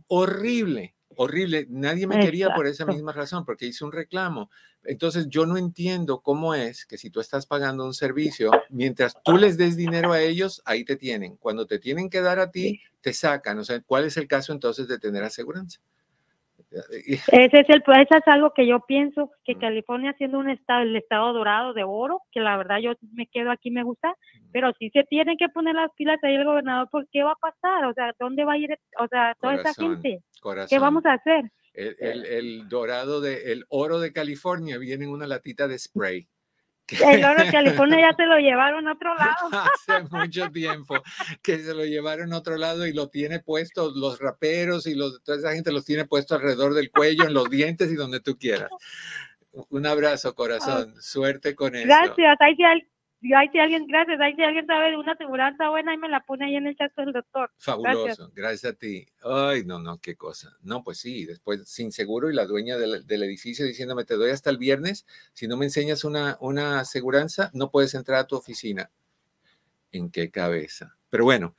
[0.08, 1.66] horrible, horrible.
[1.68, 4.50] Nadie me quería por esa misma razón, porque hice un reclamo.
[4.84, 9.36] Entonces yo no entiendo cómo es que si tú estás pagando un servicio, mientras tú
[9.36, 11.36] les des dinero a ellos, ahí te tienen.
[11.36, 13.58] Cuando te tienen que dar a ti, te sacan.
[13.58, 15.80] O sea, ¿cuál es el caso entonces de tener aseguranza?
[16.90, 19.60] Ese es, el, eso es algo que yo pienso, que mm.
[19.60, 23.50] California siendo un estado, el estado dorado de oro, que la verdad yo me quedo
[23.50, 24.50] aquí, me gusta, mm.
[24.52, 27.36] pero si se tienen que poner las pilas ahí el gobernador, ¿por qué va a
[27.36, 27.84] pasar?
[27.86, 30.20] O sea, ¿dónde va a ir, o sea, toda esa gente?
[30.68, 31.50] ¿Qué vamos a hacer?
[31.74, 36.26] El, el, dorado, de, el oro de California viene en una latita de spray.
[36.88, 39.50] El oro de California ya se lo llevaron a otro lado.
[39.88, 41.02] Hace mucho tiempo
[41.42, 45.22] que se lo llevaron a otro lado y lo tiene puesto, los raperos y los,
[45.22, 48.38] toda esa gente los tiene puesto alrededor del cuello, en los dientes y donde tú
[48.38, 48.70] quieras.
[49.70, 50.94] Un abrazo, corazón.
[51.00, 51.86] Suerte con eso.
[51.86, 52.38] Gracias.
[53.26, 56.08] Ahí ay, si alguien, gracias, ay, si alguien sabe de una aseguranza buena, y me
[56.08, 57.50] la pone ahí en el chat del doctor.
[57.58, 58.72] Fabuloso, gracias.
[58.72, 59.06] a ti.
[59.22, 60.56] Ay, no, no, qué cosa.
[60.62, 64.30] No, pues sí, después sin seguro y la dueña del, del, edificio diciéndome, te doy
[64.30, 68.36] hasta el viernes, si no me enseñas una, una aseguranza, no puedes entrar a tu
[68.36, 68.90] oficina.
[69.90, 70.96] ¿En qué cabeza?
[71.10, 71.56] Pero bueno,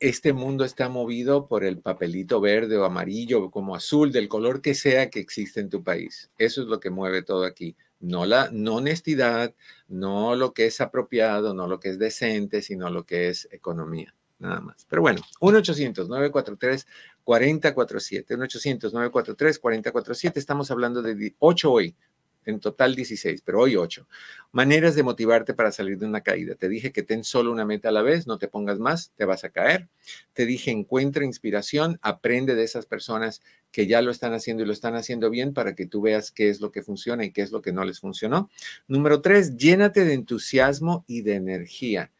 [0.00, 4.74] este mundo está movido por el papelito verde o amarillo, como azul, del color que
[4.74, 6.30] sea que existe en tu país.
[6.38, 9.54] Eso es lo que mueve todo aquí no la no honestidad,
[9.88, 14.14] no lo que es apropiado, no lo que es decente, sino lo que es economía,
[14.38, 14.86] nada más.
[14.90, 21.96] Pero bueno, 1-800-943-4047, 1-800-943-4047, estamos hablando de 8 hoy,
[22.44, 24.06] en total 16, pero hoy 8.
[24.52, 26.54] Maneras de motivarte para salir de una caída.
[26.54, 29.24] Te dije que ten solo una meta a la vez, no te pongas más, te
[29.24, 29.88] vas a caer.
[30.32, 34.72] Te dije encuentra inspiración, aprende de esas personas que ya lo están haciendo y lo
[34.72, 37.52] están haciendo bien para que tú veas qué es lo que funciona y qué es
[37.52, 38.50] lo que no les funcionó.
[38.88, 42.10] Número tres, llénate de entusiasmo y de energía.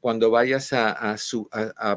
[0.00, 1.16] Cuando vayas a,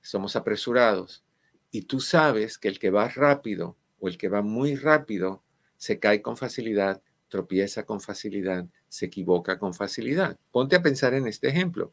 [0.00, 1.24] Somos apresurados.
[1.72, 5.42] Y tú sabes que el que va rápido o el que va muy rápido
[5.76, 10.38] se cae con facilidad, tropieza con facilidad, se equivoca con facilidad.
[10.52, 11.92] Ponte a pensar en este ejemplo.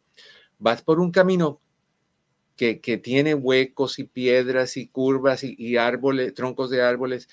[0.60, 1.60] Vas por un camino
[2.56, 7.28] que, tiene huecos y piedras y curvas y árboles, troncos de árboles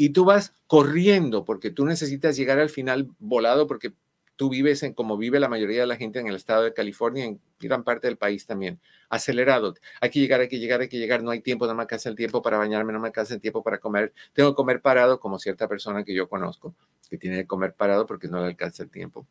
[0.00, 3.92] y tú vas corriendo porque tú necesitas llegar al final volado porque
[4.34, 7.26] tú vives en como vive la mayoría de la gente en el estado de California,
[7.26, 8.80] en gran parte del país también,
[9.10, 9.74] acelerado.
[10.00, 12.08] Hay que llegar, hay que llegar, hay que llegar, no hay tiempo, no me alcanza
[12.08, 14.14] el tiempo para bañarme, no me alcanza el tiempo para comer.
[14.32, 16.74] Tengo que comer parado como cierta persona que yo conozco,
[17.10, 19.26] que tiene que comer parado porque no le alcanza el tiempo.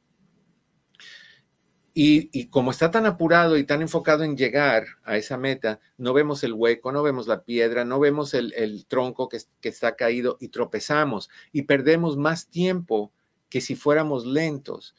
[2.02, 6.46] Y, como está tan apurado y tan enfocado en llegar a esa meta, no vemos
[6.46, 11.30] el hueco, no vemos la piedra, no vemos el, tronco que, está caído y tropezamos
[11.52, 13.12] y perdemos más tiempo
[13.50, 14.96] que si fuéramos lentos.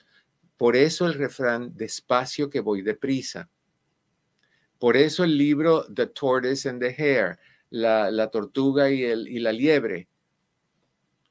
[0.58, 3.48] Por eso el refrán, despacio que voy deprisa.
[4.78, 7.38] Por eso el libro The Tortoise and the Hare,
[7.70, 10.06] la, tortuga y, la liebre,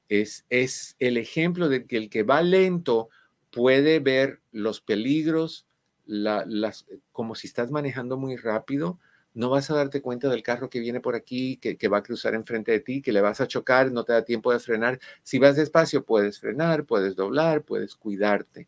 [0.07, 3.09] es el ejemplo de que el que va lento
[3.51, 5.65] puede ver los peligros,
[6.05, 8.99] las, como si estás manejando muy rápido,
[9.33, 12.33] no vas a darte cuenta del carro que viene por aquí, que, va a cruzar
[12.33, 14.99] enfrente de ti, que le vas a chocar, no te da tiempo de frenar.
[15.23, 18.67] Si vas despacio, puedes frenar, puedes doblar, puedes cuidarte.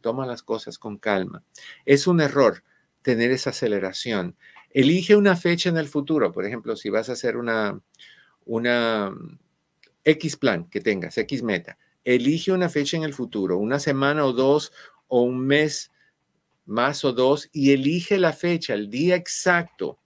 [0.00, 1.42] Toma las cosas con calma.
[1.86, 2.62] Es un error
[3.02, 4.36] tener esa aceleración.
[4.70, 6.32] Elige una fecha en el futuro.
[6.32, 7.80] Por ejemplo, si vas a hacer una,
[8.44, 9.12] una
[10.04, 14.32] X plan que tengas, X meta, elige una fecha en el futuro, una semana o
[14.32, 14.72] dos
[15.08, 15.90] o un mes
[16.66, 19.98] más o dos, y elige la fecha, el día exacto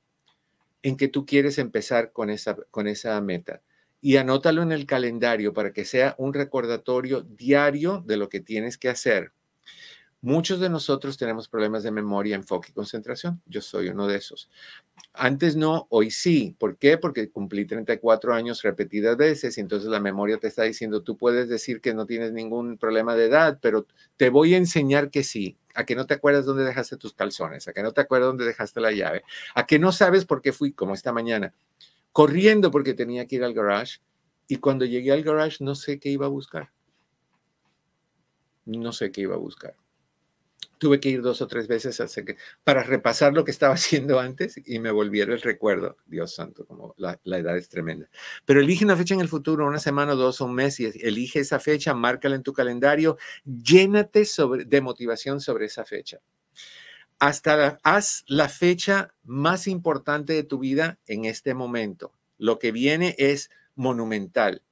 [0.82, 3.62] en que tú quieres empezar con esa, con esa meta.
[4.00, 8.78] Y anótalo en el calendario para que sea un recordatorio diario de lo que tienes
[8.78, 9.32] que hacer.
[10.20, 13.40] Muchos de nosotros tenemos problemas de memoria, enfoque y concentración.
[13.46, 14.50] Yo soy uno de esos.
[15.12, 16.56] Antes no, hoy sí.
[16.58, 16.98] ¿Por qué?
[16.98, 21.48] Porque cumplí 34 años repetidas veces y entonces la memoria te está diciendo, tú puedes
[21.48, 25.56] decir que no tienes ningún problema de edad, pero te voy a enseñar que sí.
[25.74, 28.44] A que no te acuerdas dónde dejaste tus calzones, a que no te acuerdas dónde
[28.44, 29.22] dejaste la llave,
[29.54, 31.54] a que no sabes por qué fui, como esta mañana,
[32.10, 34.00] corriendo porque tenía que ir al garage
[34.48, 36.72] y cuando llegué al garage no sé qué iba a buscar.
[38.66, 39.76] No sé qué iba a buscar
[40.78, 42.00] tuve que ir dos o tres veces
[42.64, 45.96] para repasar lo que estaba haciendo antes y me volviera el recuerdo.
[46.06, 48.08] Dios santo, como la, edad es tremenda.
[48.44, 51.40] Pero elige una fecha en el futuro, una semana, dos o un mes, y elige
[51.40, 56.20] esa fecha, márcala en tu calendario, llénate sobre, de motivación sobre esa fecha.
[57.18, 62.12] Hasta haz la fecha más importante de tu vida en este momento.
[62.38, 64.62] Lo que viene es monumental.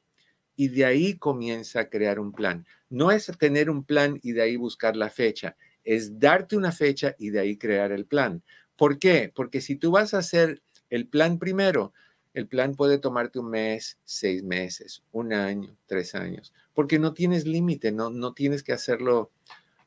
[0.54, 2.64] Y de ahí comienza a crear un plan.
[2.88, 7.14] No es tener un plan y de ahí buscar la fecha es darte una fecha
[7.18, 8.42] y de ahí crear el plan.
[8.76, 9.32] ¿Por qué?
[9.34, 10.60] Porque si tú vas a hacer
[10.90, 11.94] el plan primero,
[12.34, 17.46] el plan puede tomarte un mes, seis meses, un año, tres años, porque no tienes
[17.46, 19.30] límite, no, no tienes que hacerlo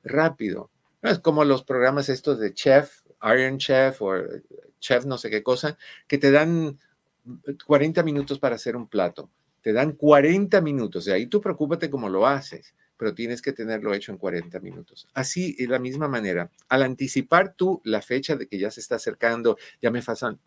[0.04, 0.72] rápido.
[1.04, 3.02] es como los programas estos de chef,
[3.36, 4.14] Iron Chef o
[4.80, 5.78] chef no sé qué cosa,
[6.08, 6.80] que te dan
[7.68, 9.30] 40 minutos para hacer un plato.
[9.62, 13.93] Te dan 40 minutos, de ahí tú preocúpate cómo lo haces pero tienes que tenerlo
[13.93, 15.08] hecho en 40 minutos.
[15.14, 18.95] Así, de la misma manera, al anticipar tú la fecha de que ya se está
[18.95, 20.38] acercando, ya me faltan,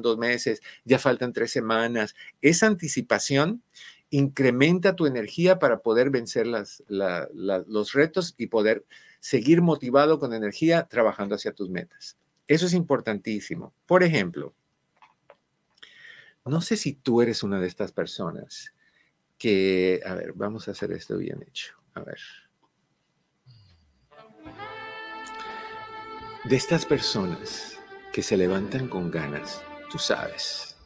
[0.00, 3.62] dos meses, ya faltan tres semanas, esa anticipación
[4.08, 8.86] incrementa tu energía para poder vencer los retos y poder
[9.20, 12.16] seguir motivado con energía trabajando hacia tus metas.
[12.46, 13.74] Eso es importantísimo.
[13.84, 14.54] Por ejemplo,
[16.46, 18.72] no sé si tú eres una de estas personas
[19.36, 21.77] que, a ver, vamos a hacer esto bien hecho.
[22.04, 22.20] Ver.
[26.44, 27.78] De estas personas
[28.12, 30.76] que se levantan con ganas, tú sabes,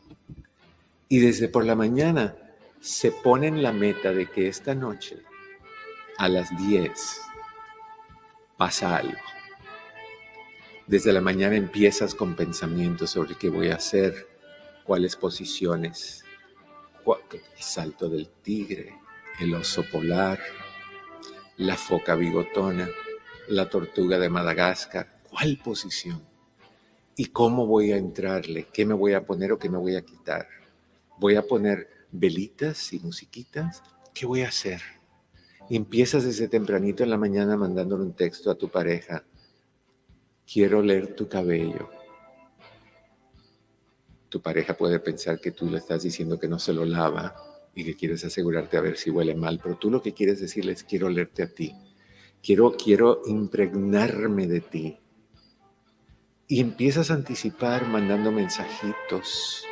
[1.09, 2.37] y desde por la mañana
[2.81, 5.23] se ponen la meta de que esta noche
[6.19, 6.91] a las 10
[8.57, 9.21] pasa algo.
[10.87, 14.27] Desde la mañana empiezas con pensamientos sobre qué voy a hacer,
[14.85, 16.25] cuáles posiciones,
[17.33, 18.99] el salto del tigre,
[19.41, 20.41] el oso polar,
[21.59, 22.89] la foca bigotona,
[23.49, 25.21] la tortuga de Madagascar.
[25.29, 26.23] ¿Cuál posición?
[27.17, 28.69] ¿Y cómo voy a entrarle?
[28.73, 30.49] ¿Qué me voy a poner o qué me voy a quitar?
[31.19, 33.83] ¿Voy a poner velitas y musiquitas?
[34.15, 34.81] ¿Qué voy a hacer?
[35.69, 39.25] Empiezas desde tempranito en la mañana mandándole un texto a tu pareja.
[40.51, 41.91] Quiero leer tu cabello.
[44.29, 47.85] Tu pareja puede pensar que tú le estás diciendo que no se lo lava y
[47.85, 50.85] que quieres asegurarte a ver si huele mal, pero tú lo que quieres decirle es
[50.85, 51.75] quiero leerte a ti,
[52.43, 54.99] quiero, quiero impregnarme de ti.
[56.49, 59.65] Y empiezas a anticipar mandando mensajitos,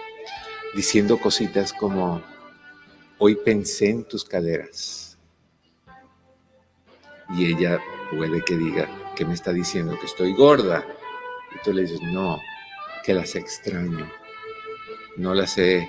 [0.75, 2.23] diciendo cositas como,
[3.19, 5.19] hoy pensé en tus caderas.
[7.37, 7.79] Y ella
[8.17, 9.99] puede que diga, ¿qué me está diciendo?
[10.01, 10.87] Que estoy gorda.
[11.55, 12.41] Y tú le dices, no,
[13.05, 14.11] que las extraño.
[15.17, 15.87] No las he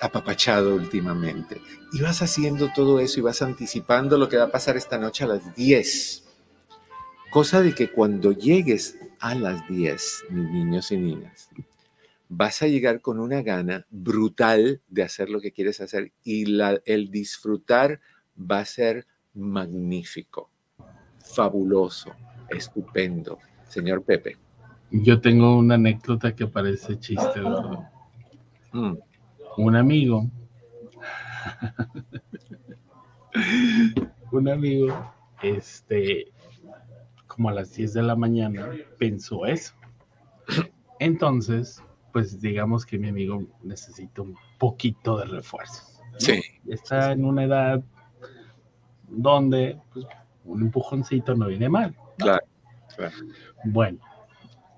[0.00, 1.60] apapachado últimamente.
[1.92, 5.24] Y vas haciendo todo eso y vas anticipando lo que va a pasar esta noche
[5.24, 6.24] a las 10.
[7.30, 11.50] Cosa de que cuando llegues a las 10, mis niños y niñas,
[12.28, 16.80] vas a llegar con una gana brutal de hacer lo que quieres hacer y la,
[16.84, 18.00] el disfrutar
[18.38, 20.50] va a ser magnífico,
[21.18, 22.12] fabuloso,
[22.48, 23.38] estupendo,
[23.68, 24.36] señor Pepe.
[24.90, 27.40] Yo tengo una anécdota que parece chiste.
[28.72, 28.96] Mm.
[29.58, 30.30] Un amigo,
[34.30, 36.32] un amigo, este,
[37.26, 39.74] como a las 10 de la mañana, pensó eso.
[41.00, 41.82] Entonces,
[42.12, 45.82] pues digamos que mi amigo necesita un poquito de refuerzo.
[46.18, 46.40] Sí.
[46.68, 47.82] Está en una edad
[49.08, 50.06] donde pues,
[50.44, 51.96] un empujoncito no viene mal.
[52.16, 52.46] Claro,
[53.64, 53.98] Bueno,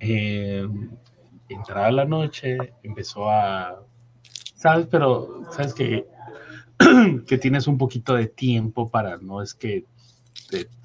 [0.01, 0.67] eh,
[1.51, 3.83] entrada la noche, empezó a,
[4.61, 4.87] ¿sabes?
[4.91, 6.07] Pero, ¿sabes que
[7.27, 9.87] que tienes un poquito de tiempo para, no es que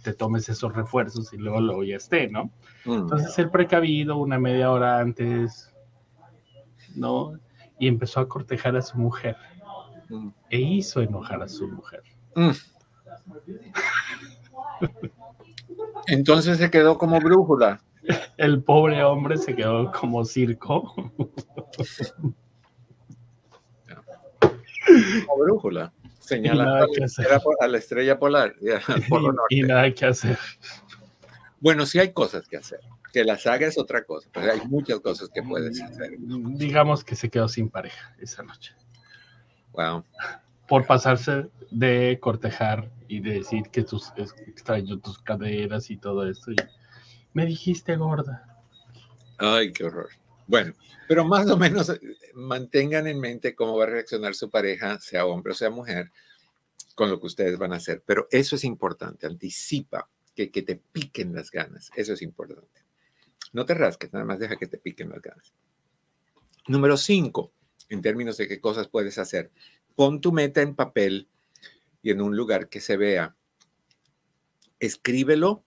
[0.04, 2.52] te, tomes esos refuerzos y luego lo ya esté, ¿no?
[2.86, 2.94] Mm.
[2.94, 5.74] Entonces, ser precavido una media hora antes,
[6.96, 7.34] ¿no?
[7.80, 9.36] Y empezó a cortejar a su mujer.
[10.10, 10.30] Mm.
[10.50, 12.04] E hizo enojar a su mujer.
[12.36, 12.52] Mm.
[16.08, 17.82] Entonces se quedó como brújula.
[18.38, 20.94] El pobre hombre se quedó como circo.
[25.26, 25.94] Como brújula.
[26.20, 26.88] Señala
[27.60, 28.56] a la estrella polar.
[29.50, 30.38] Y, nada que hacer.
[31.60, 32.80] Bueno, sí hay cosas que hacer.
[33.14, 36.16] Que la saga es otra cosa, pero hay muchas cosas que puedes hacer.
[36.20, 38.74] Digamos que se quedó sin pareja esa noche.
[39.74, 40.04] Wow.
[40.68, 46.52] Por pasarse de cortejar y de decir que tus extraño tus caderas y todo esto.
[46.52, 46.56] Y
[47.34, 48.48] me dijiste gorda.
[49.38, 50.10] Ay, qué horror.
[50.48, 50.74] Bueno,
[51.08, 52.00] pero más o menos eh,
[52.34, 56.12] mantengan en mente cómo va a reaccionar su pareja, sea hombre o sea mujer,
[56.96, 58.04] con lo que ustedes van a hacer.
[58.06, 61.90] Pero eso es importante, anticipa que, te piquen las ganas.
[61.96, 62.84] Eso es importante.
[63.54, 65.54] No te rasques, nada más deja que te piquen las ganas.
[66.68, 67.54] Número cinco,
[67.90, 69.52] en términos de qué cosas puedes hacer.
[69.96, 71.30] Pon tu meta en papel
[72.02, 73.36] y en un lugar que se vea.
[74.80, 75.64] Escríbelo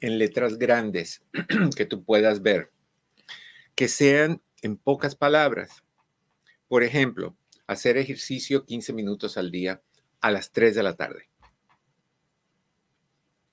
[0.00, 1.22] en letras grandes
[1.76, 2.70] que tú puedas ver
[3.74, 5.82] que sean en pocas palabras.
[6.68, 9.82] Por ejemplo, hacer ejercicio 15 minutos al día
[10.20, 11.28] a las 3 de la tarde.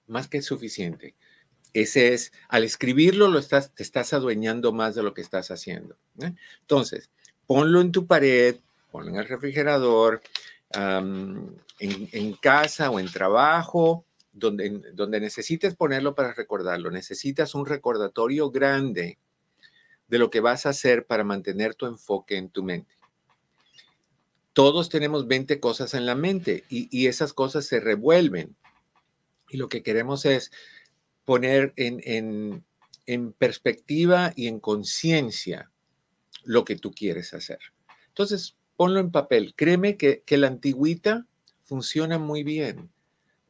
[0.08, 1.16] Más que suficiente.
[1.74, 5.98] Ese es, al escribirlo, lo estás, te estás adueñando más de lo que estás haciendo.
[6.60, 7.10] Entonces,
[7.48, 8.58] ponlo en tu pared,
[8.92, 10.22] ponlo en el refrigerador,
[10.74, 16.92] en, en, casa o en trabajo, donde, donde necesites ponerlo para recordarlo.
[16.92, 19.18] Necesitas un recordatorio grande
[20.12, 22.94] de lo que vas a hacer para mantener tu enfoque en tu mente.
[24.52, 28.58] Todos tenemos 20 cosas en la mente y, esas cosas se revuelven.
[29.50, 30.52] Y lo que queremos es
[31.24, 32.66] poner en,
[33.38, 35.72] perspectiva y en conciencia
[36.44, 37.60] lo que tú quieres hacer.
[38.10, 39.54] Entonces, ponlo en papel.
[39.56, 41.26] Créeme que, la antigüita
[41.64, 42.92] funciona muy bien.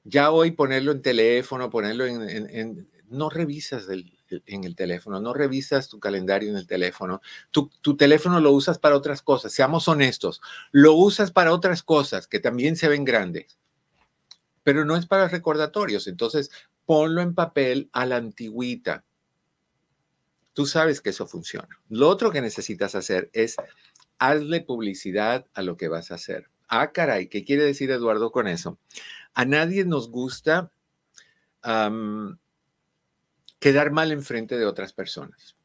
[0.04, 5.34] Ya hoy ponerlo en teléfono, ponerlo en, en no revisas del, en el teléfono, no
[5.34, 7.22] revisas tu calendario en el teléfono.
[7.52, 12.40] Tu, teléfono lo usas para otras cosas, seamos honestos, lo usas para otras cosas que
[12.40, 13.58] también se ven grandes,
[14.64, 16.08] pero no es para recordatorios.
[16.08, 16.52] Entonces,
[16.86, 19.04] ponlo en papel a la antigüita.
[20.54, 21.80] Tú sabes que eso funciona.
[21.90, 23.56] Lo otro que necesitas hacer es
[24.20, 26.50] hazle publicidad a lo que vas a hacer.
[26.68, 28.78] Ah, caray, ¿qué quiere decir Eduardo con eso?
[29.34, 30.72] A nadie nos gusta
[33.62, 35.56] quedar mal enfrente de otras personas.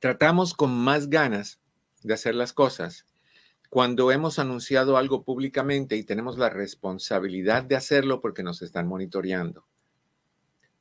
[0.00, 1.60] Tratamos con más ganas
[2.02, 3.06] de hacer las cosas
[3.70, 9.64] cuando hemos anunciado algo públicamente y tenemos la responsabilidad de hacerlo porque nos están monitoreando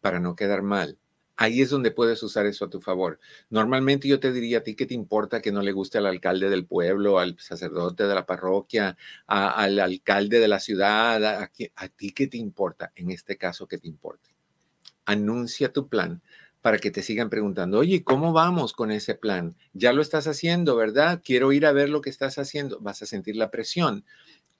[0.01, 0.97] para no quedar mal.
[1.35, 3.19] Ahí es donde puedes usar eso a tu favor.
[3.51, 6.49] Normalmente yo te diría a ti que te importa que no le guste al alcalde
[6.49, 8.97] del pueblo, al sacerdote de la parroquia,
[9.27, 12.91] al alcalde de la ciudad, a, a ti que te importa.
[12.95, 14.32] En este caso, que te importe
[15.05, 16.21] anuncia tu plan
[16.63, 19.57] para que te sigan preguntando, oye, ¿cómo vamos con ese plan?
[19.73, 21.21] Ya lo estás haciendo, ¿verdad?
[21.21, 22.79] Quiero ir a ver lo que estás haciendo.
[22.79, 24.05] Vas a sentir la presión.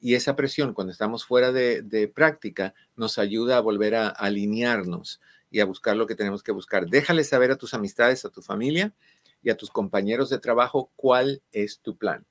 [0.02, 5.62] Y esa presión, cuando estamos fuera de, práctica, nos ayuda a volver a, alinearnos y
[5.62, 6.88] a buscar lo que tenemos que buscar.
[6.88, 8.94] Déjale saber a tus amistades, a tu familia
[9.42, 12.26] y a tus compañeros de trabajo cuál es tu plan,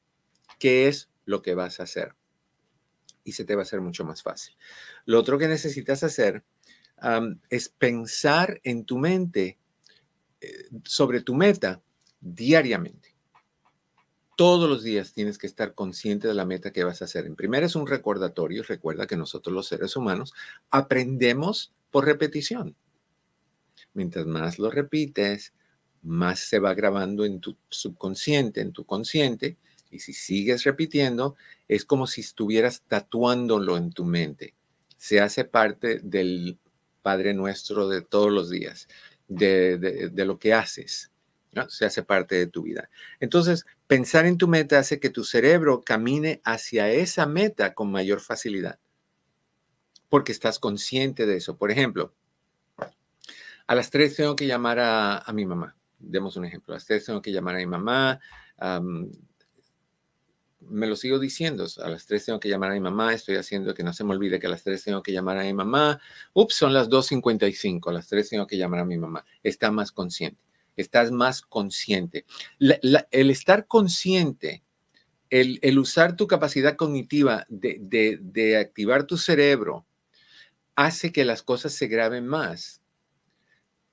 [0.58, 2.14] qué es lo que vas a hacer.
[3.24, 4.54] Y se te va a hacer mucho más fácil.
[5.06, 6.44] Lo otro que necesitas hacer
[7.50, 9.58] es pensar en tu mente
[10.40, 11.80] eh, sobre tu meta
[12.20, 13.14] diariamente.
[14.36, 17.26] Todos los días tienes que estar consciente de la meta que vas a hacer.
[17.26, 18.62] En primer es un recordatorio.
[18.62, 20.32] Recuerda que nosotros los seres humanos
[20.70, 22.74] aprendemos por repetición.
[23.94, 25.52] Mientras más lo repites,
[26.02, 29.58] más se va grabando en tu subconsciente, en tu consciente.
[29.90, 31.36] Y si sigues repitiendo,
[31.68, 34.54] es como si estuvieras tatuándolo en tu mente.
[34.96, 36.58] Se hace parte del
[37.02, 38.88] Padre nuestro de todos los días.
[39.28, 41.10] de, lo que haces.
[41.68, 42.88] Se hace parte de tu vida.
[43.20, 48.20] Entonces, pensar en tu meta hace que tu cerebro camine hacia esa meta con mayor
[48.20, 48.78] facilidad,
[50.08, 51.58] porque estás consciente de eso.
[51.58, 52.14] Por ejemplo,
[53.66, 55.76] a las tres tengo que llamar a, mi mamá.
[55.98, 56.72] Demos un ejemplo.
[56.72, 58.20] A las tres tengo que llamar a mi mamá
[60.68, 61.66] me lo sigo diciendo.
[61.82, 63.12] A las 3 tengo que llamar a mi mamá.
[63.14, 65.42] Estoy haciendo que no se me olvide que a las 3 tengo que llamar a
[65.42, 66.00] mi mamá.
[66.32, 67.88] Ups, son las 2.55.
[67.88, 69.24] A las 3 tengo que llamar a mi mamá.
[69.42, 70.40] Está más consciente.
[70.76, 72.24] Estás más consciente.
[72.58, 74.62] el estar consciente,
[75.30, 79.86] el, usar tu capacidad cognitiva de, de activar tu cerebro,
[80.76, 82.82] hace que las cosas se graben más.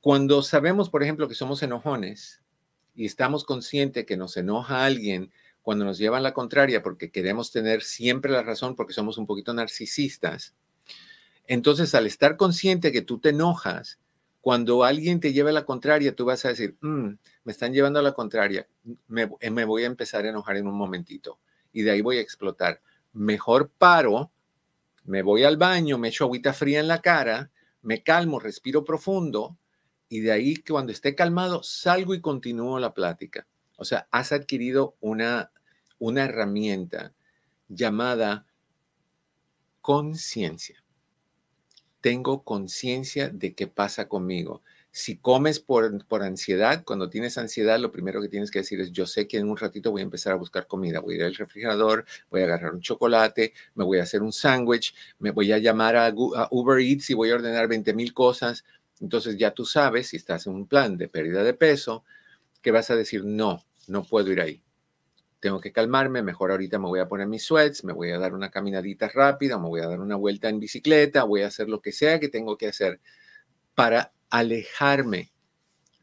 [0.01, 2.41] Cuando sabemos, por ejemplo, que somos enojones
[2.95, 5.31] y estamos conscientes que nos enoja alguien,
[5.69, 9.53] cuando nos llevan la contraria porque queremos tener siempre la razón porque somos un poquito
[9.53, 10.55] narcisistas.
[11.45, 13.99] Entonces, al estar consciente que tú te enojas,
[14.41, 17.09] cuando alguien te lleva la contraria, tú vas a decir, mm,
[17.43, 18.67] me están llevando a la contraria,
[19.07, 21.37] me, eh, me voy a empezar a enojar en un momentito
[21.71, 22.81] y de ahí voy a explotar.
[23.13, 24.31] Mejor paro,
[25.03, 27.51] me voy al baño, me echo agüita fría en la cara,
[27.83, 29.55] me calmo, respiro profundo
[30.07, 33.45] y de ahí que cuando esté calmado salgo y continúo la plática.
[33.77, 35.51] O sea, has adquirido una,
[35.99, 37.13] una herramienta
[37.67, 38.47] llamada
[39.81, 40.83] conciencia.
[42.01, 44.61] Tengo conciencia de qué pasa conmigo.
[44.91, 48.91] Si comes por, por, ansiedad, cuando tienes ansiedad, lo primero que tienes que decir es,
[48.91, 50.99] yo sé que en un ratito voy a empezar a buscar comida.
[50.99, 54.33] Voy a ir al refrigerador, voy a agarrar un chocolate, me voy a hacer un
[54.33, 56.13] sándwich, me voy a llamar a,
[56.49, 58.63] Uber Eats y voy a ordenar 20 mil cosas.
[58.99, 62.03] Entonces ya tú sabes, si estás en un plan de pérdida de peso,
[62.61, 64.63] que vas a decir, no, no puedo ir ahí.
[65.39, 68.33] Tengo que calmarme, mejor ahorita me voy a poner mis sweats, me voy a dar
[68.33, 71.81] una caminadita rápida, me voy a dar una vuelta en bicicleta, voy a hacer lo
[71.81, 72.99] que sea que tengo que hacer
[73.73, 75.31] para alejarme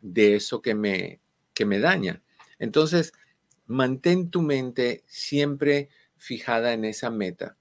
[0.01, 1.20] de eso que me,
[1.53, 2.22] que me daña.
[2.59, 3.12] Entonces,
[3.66, 7.59] mantén tu mente siempre fijada en esa meta,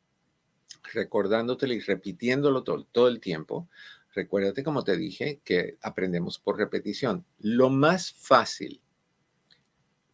[0.93, 3.67] recordándotelo y repitiéndolo todo, todo el tiempo.
[4.13, 7.26] Recuérdate, como te dije, que aprendemos por repetición.
[7.39, 8.82] Lo más fácil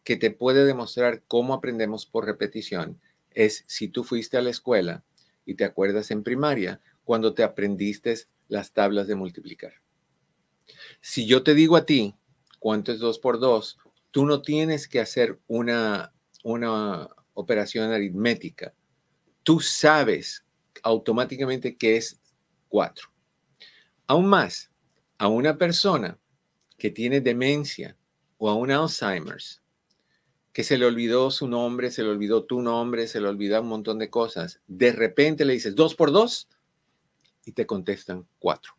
[0.04, 3.00] que te puede demostrar cómo aprendemos por repetición
[3.30, 5.04] es si tú fuiste a la escuela
[5.44, 8.16] y te acuerdas en primaria cuando te aprendiste
[8.48, 9.74] las tablas de multiplicar.
[11.00, 12.14] Si yo te digo a ti
[12.58, 13.78] cuánto es 2 por 2,
[14.10, 16.12] tú no tienes que hacer una,
[16.44, 18.74] una operación aritmética.
[19.42, 20.44] Tú sabes
[20.82, 22.20] automáticamente que es
[22.68, 23.08] 4.
[24.06, 24.70] Aún más,
[25.18, 26.18] a una persona
[26.76, 27.96] que tiene demencia
[28.38, 29.61] o a un Alzheimer's,
[30.52, 33.68] que se le olvidó su nombre, se le olvidó tu nombre, se le olvidó un
[33.68, 34.60] montón de cosas.
[34.66, 36.48] De repente le dices dos por dos
[37.46, 38.74] y te contestan cuatro.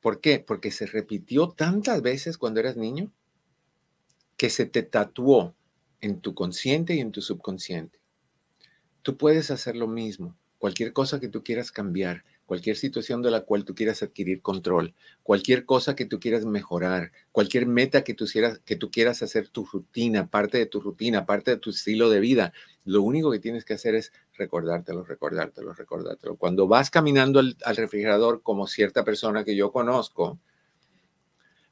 [0.00, 0.38] ¿Por qué?
[0.38, 3.12] Porque se repitió tantas veces cuando eras niño
[4.36, 5.54] que se te tatuó
[6.00, 8.00] en tu consciente y en tu subconsciente.
[9.02, 10.36] Tú puedes hacer lo mismo.
[10.58, 14.94] Cualquier cosa que tú quieras cambiar, cualquier situación de la cual tú quieras adquirir control,
[15.22, 18.24] cualquier cosa que tú quieras mejorar, cualquier meta que tú,
[18.90, 22.54] quieras, hacer tu rutina, parte de tu rutina, parte de tu estilo de vida,
[22.86, 26.36] lo único que tienes que hacer es recordártelo, recordártelo, recordártelo.
[26.36, 30.38] Cuando vas caminando al refrigerador como cierta persona que yo conozco,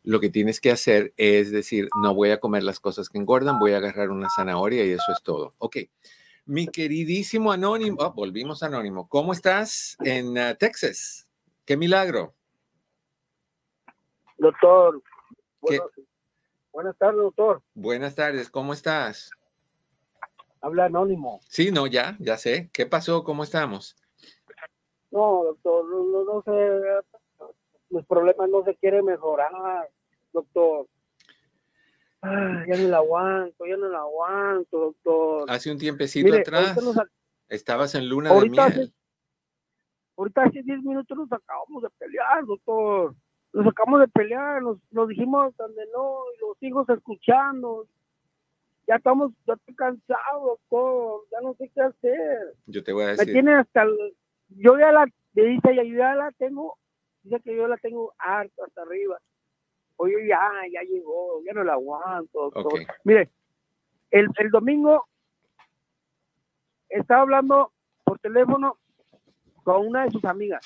[0.04, 3.58] lo que tienes que hacer es decir, no voy a comer las cosas que engordan,
[3.58, 5.54] voy a agarrar una zanahoria y eso es todo.
[5.56, 5.78] Ok.
[6.48, 11.26] Mi queridísimo Anónimo, oh, volvimos Anónimo, ¿cómo estás en uh, Texas?
[11.64, 12.34] ¡Qué milagro!
[14.38, 15.02] Doctor,
[16.72, 17.62] buenas tardes, doctor.
[17.74, 19.32] Buenas tardes, ¿cómo estás?
[20.60, 21.40] Habla Anónimo.
[21.48, 22.70] Sí, no, ya, ya sé.
[22.72, 23.24] ¿Qué pasó?
[23.24, 23.96] ¿Cómo estamos?
[25.10, 27.04] No, doctor, no, no sé,
[27.90, 29.90] los problemas no se quieren mejorar,
[30.32, 30.86] doctor
[32.66, 35.50] ya no la aguanto, ya no la aguanto, doctor.
[35.50, 36.76] Hace un tiempecito atrás
[37.48, 38.92] estabas en luna de miel.
[40.16, 43.14] ahorita hace 10 minutos nos acabamos de pelear, doctor.
[43.52, 47.86] Nos acabamos de pelear, nos, dijimos donde no, y los hijos escuchando.
[48.86, 51.22] Ya estamos, ya estoy cansado, doctor.
[51.32, 52.54] Ya no sé qué hacer.
[52.66, 53.26] Yo te voy a decir.
[53.26, 53.84] Me tiene hasta
[54.48, 56.78] yo ya la, me dice, yo ya la tengo,
[57.22, 59.18] dice que yo la tengo harto hasta arriba
[59.96, 62.52] oye, ya, ya llegó, ya no la aguanto.
[63.04, 63.30] Mire,
[64.10, 65.06] el, el domingo
[66.88, 67.72] estaba hablando
[68.04, 68.78] por teléfono
[69.64, 70.64] con una de sus amigas.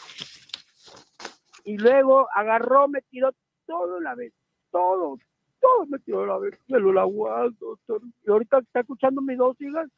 [1.64, 3.30] Y luego agarró, me tiró
[3.66, 4.32] todo la vez,
[4.70, 5.18] todo,
[5.60, 7.78] todo me tiró la vez, me lo aguanto.
[8.24, 9.88] Y ahorita está escuchando mis dos hijas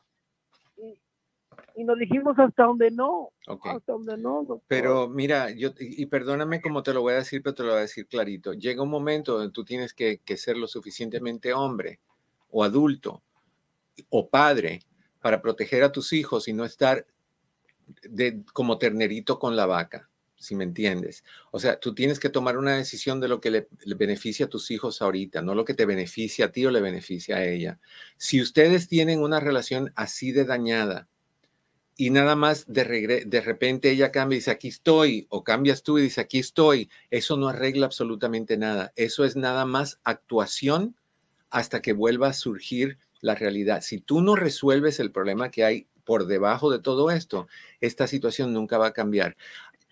[1.77, 3.31] y nos dijimos hasta donde no.
[3.47, 4.63] Hasta donde no.
[4.69, 7.79] Pero mira, yo, y perdóname como te lo voy a decir, pero te lo voy
[7.79, 8.53] a decir clarito.
[8.53, 12.01] Llega un momento donde tú tienes que, que ser lo suficientemente hombre
[12.51, 13.23] o adulto
[14.09, 14.81] o padre
[15.21, 17.07] para proteger a tus hijos y no estar
[18.03, 20.09] de, como ternerito con la vaca
[20.43, 21.25] si me entiendes.
[21.53, 24.73] O sea, tú tienes que tomar una decisión de lo que le, beneficia a tus
[24.73, 27.79] hijos ahorita, no lo que te beneficia a ti o le beneficia a ella.
[28.17, 31.09] Si ustedes tienen una relación así de dañada
[32.03, 35.99] y nada más de, de repente ella cambia y dice, aquí estoy, o cambias tú
[35.99, 38.93] y dice, aquí estoy, eso no arregla absolutamente nada.
[38.97, 40.97] Eso es nada más actuación
[41.49, 43.83] hasta que vuelva a surgir la realidad.
[43.83, 47.47] Si tú no resuelves el problema que hay por debajo de todo esto,
[47.81, 49.37] esta situación nunca va a cambiar.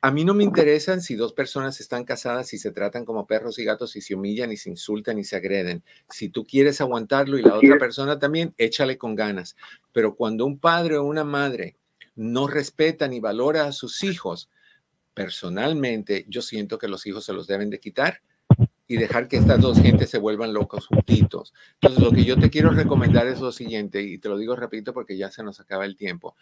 [0.03, 3.61] A mí no me interesan si dos personas están casadas y se tratan como perros
[3.61, 5.85] y gatos y se humillan y se insultan y se agreden.
[6.09, 9.55] Si tú quieres aguantarlo y la otra persona también, échale con ganas.
[9.93, 11.77] Pero cuando un padre o una madre
[12.21, 14.51] no respeta ni valora a sus hijos,
[15.15, 18.21] personalmente yo siento que los hijos se los deben de quitar
[18.87, 21.55] y dejar que estas dos gentes se vuelvan locos juntitos.
[21.81, 24.93] Entonces, lo que yo te quiero recomendar es lo siguiente, y te lo digo rapidito
[24.93, 26.37] porque ya se nos acaba el tiempo.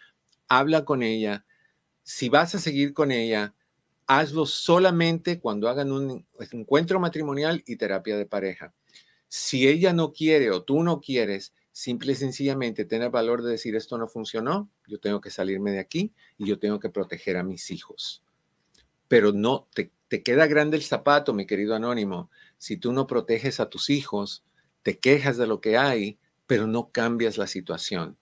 [0.49, 1.45] Habla con ella,
[2.03, 3.53] si vas a seguir con ella,
[4.05, 8.73] hazlo solamente cuando hagan un encuentro matrimonial y terapia de pareja.
[9.29, 13.75] Si ella no quiere o tú no quieres, simple y sencillamente tener valor de decir
[13.75, 17.43] esto no funcionó, yo tengo que salirme de aquí y yo tengo que proteger a
[17.43, 18.23] mis hijos.
[19.07, 22.29] Pero no, te, te queda grande el zapato, mi querido anónimo.
[22.57, 24.43] Si tú no proteges a tus hijos,
[24.83, 28.17] te quejas de lo que hay, pero no cambias la situación.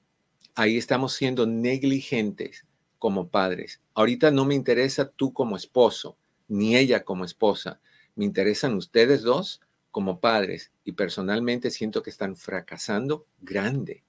[0.55, 2.65] Ahí estamos siendo negligentes
[2.99, 3.81] como padres.
[3.93, 6.17] Ahorita no me interesa tú como esposo,
[6.47, 7.79] ni ella como esposa.
[8.15, 14.03] Me interesan ustedes dos como padres y personalmente siento que están fracasando grande.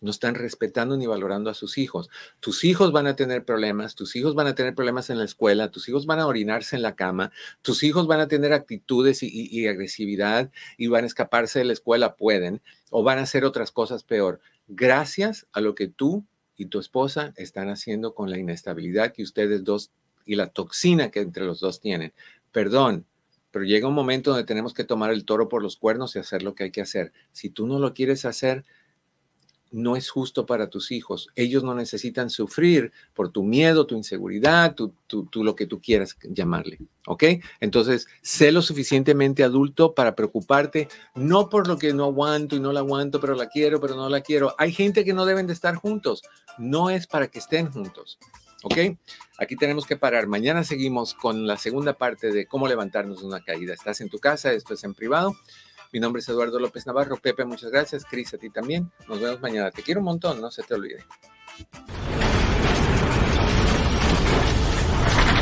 [0.00, 2.08] No están respetando ni valorando a sus hijos.
[2.40, 5.70] Tus hijos van a tener problemas, tus hijos van a tener problemas en la escuela,
[5.70, 9.66] tus hijos van a orinarse en la cama, tus hijos van a tener actitudes y,
[9.66, 14.02] agresividad y van a escaparse de la escuela, pueden, o van a hacer otras cosas
[14.02, 14.40] peor.
[14.68, 16.24] Gracias a lo que tú
[16.56, 19.90] y tu esposa están haciendo con la inestabilidad que ustedes dos
[20.24, 22.14] y la toxina que entre los dos tienen.
[22.52, 23.04] Perdón,
[23.50, 26.42] pero llega un momento donde tenemos que tomar el toro por los cuernos y hacer
[26.42, 27.12] lo que hay que hacer.
[27.32, 28.64] Si tú no lo quieres hacer,
[29.70, 31.28] no es justo para tus hijos.
[31.36, 34.92] Ellos no necesitan sufrir por tu miedo, tu inseguridad, tu,
[35.34, 36.78] lo que tú quieras llamarle.
[37.06, 37.24] ¿Ok?
[37.60, 42.72] Entonces, sé lo suficientemente adulto para preocuparte, no por lo que no aguanto y no
[42.72, 44.54] la aguanto, pero la quiero, pero no la quiero.
[44.58, 46.22] Hay gente que no deben de estar juntos.
[46.58, 48.18] No es para que estén juntos.
[48.62, 48.98] ¿Ok?
[49.38, 50.26] Aquí tenemos que parar.
[50.26, 53.74] Mañana seguimos con la segunda parte de cómo levantarnos de una caída.
[53.74, 55.34] Estás en tu casa, esto es en privado.
[55.92, 57.16] Mi nombre es Eduardo López Navarro.
[57.16, 58.04] Pepe, muchas gracias.
[58.04, 58.90] Cris, a ti también.
[59.08, 59.70] Nos vemos mañana.
[59.70, 61.04] Te quiero un montón, no se te olvide.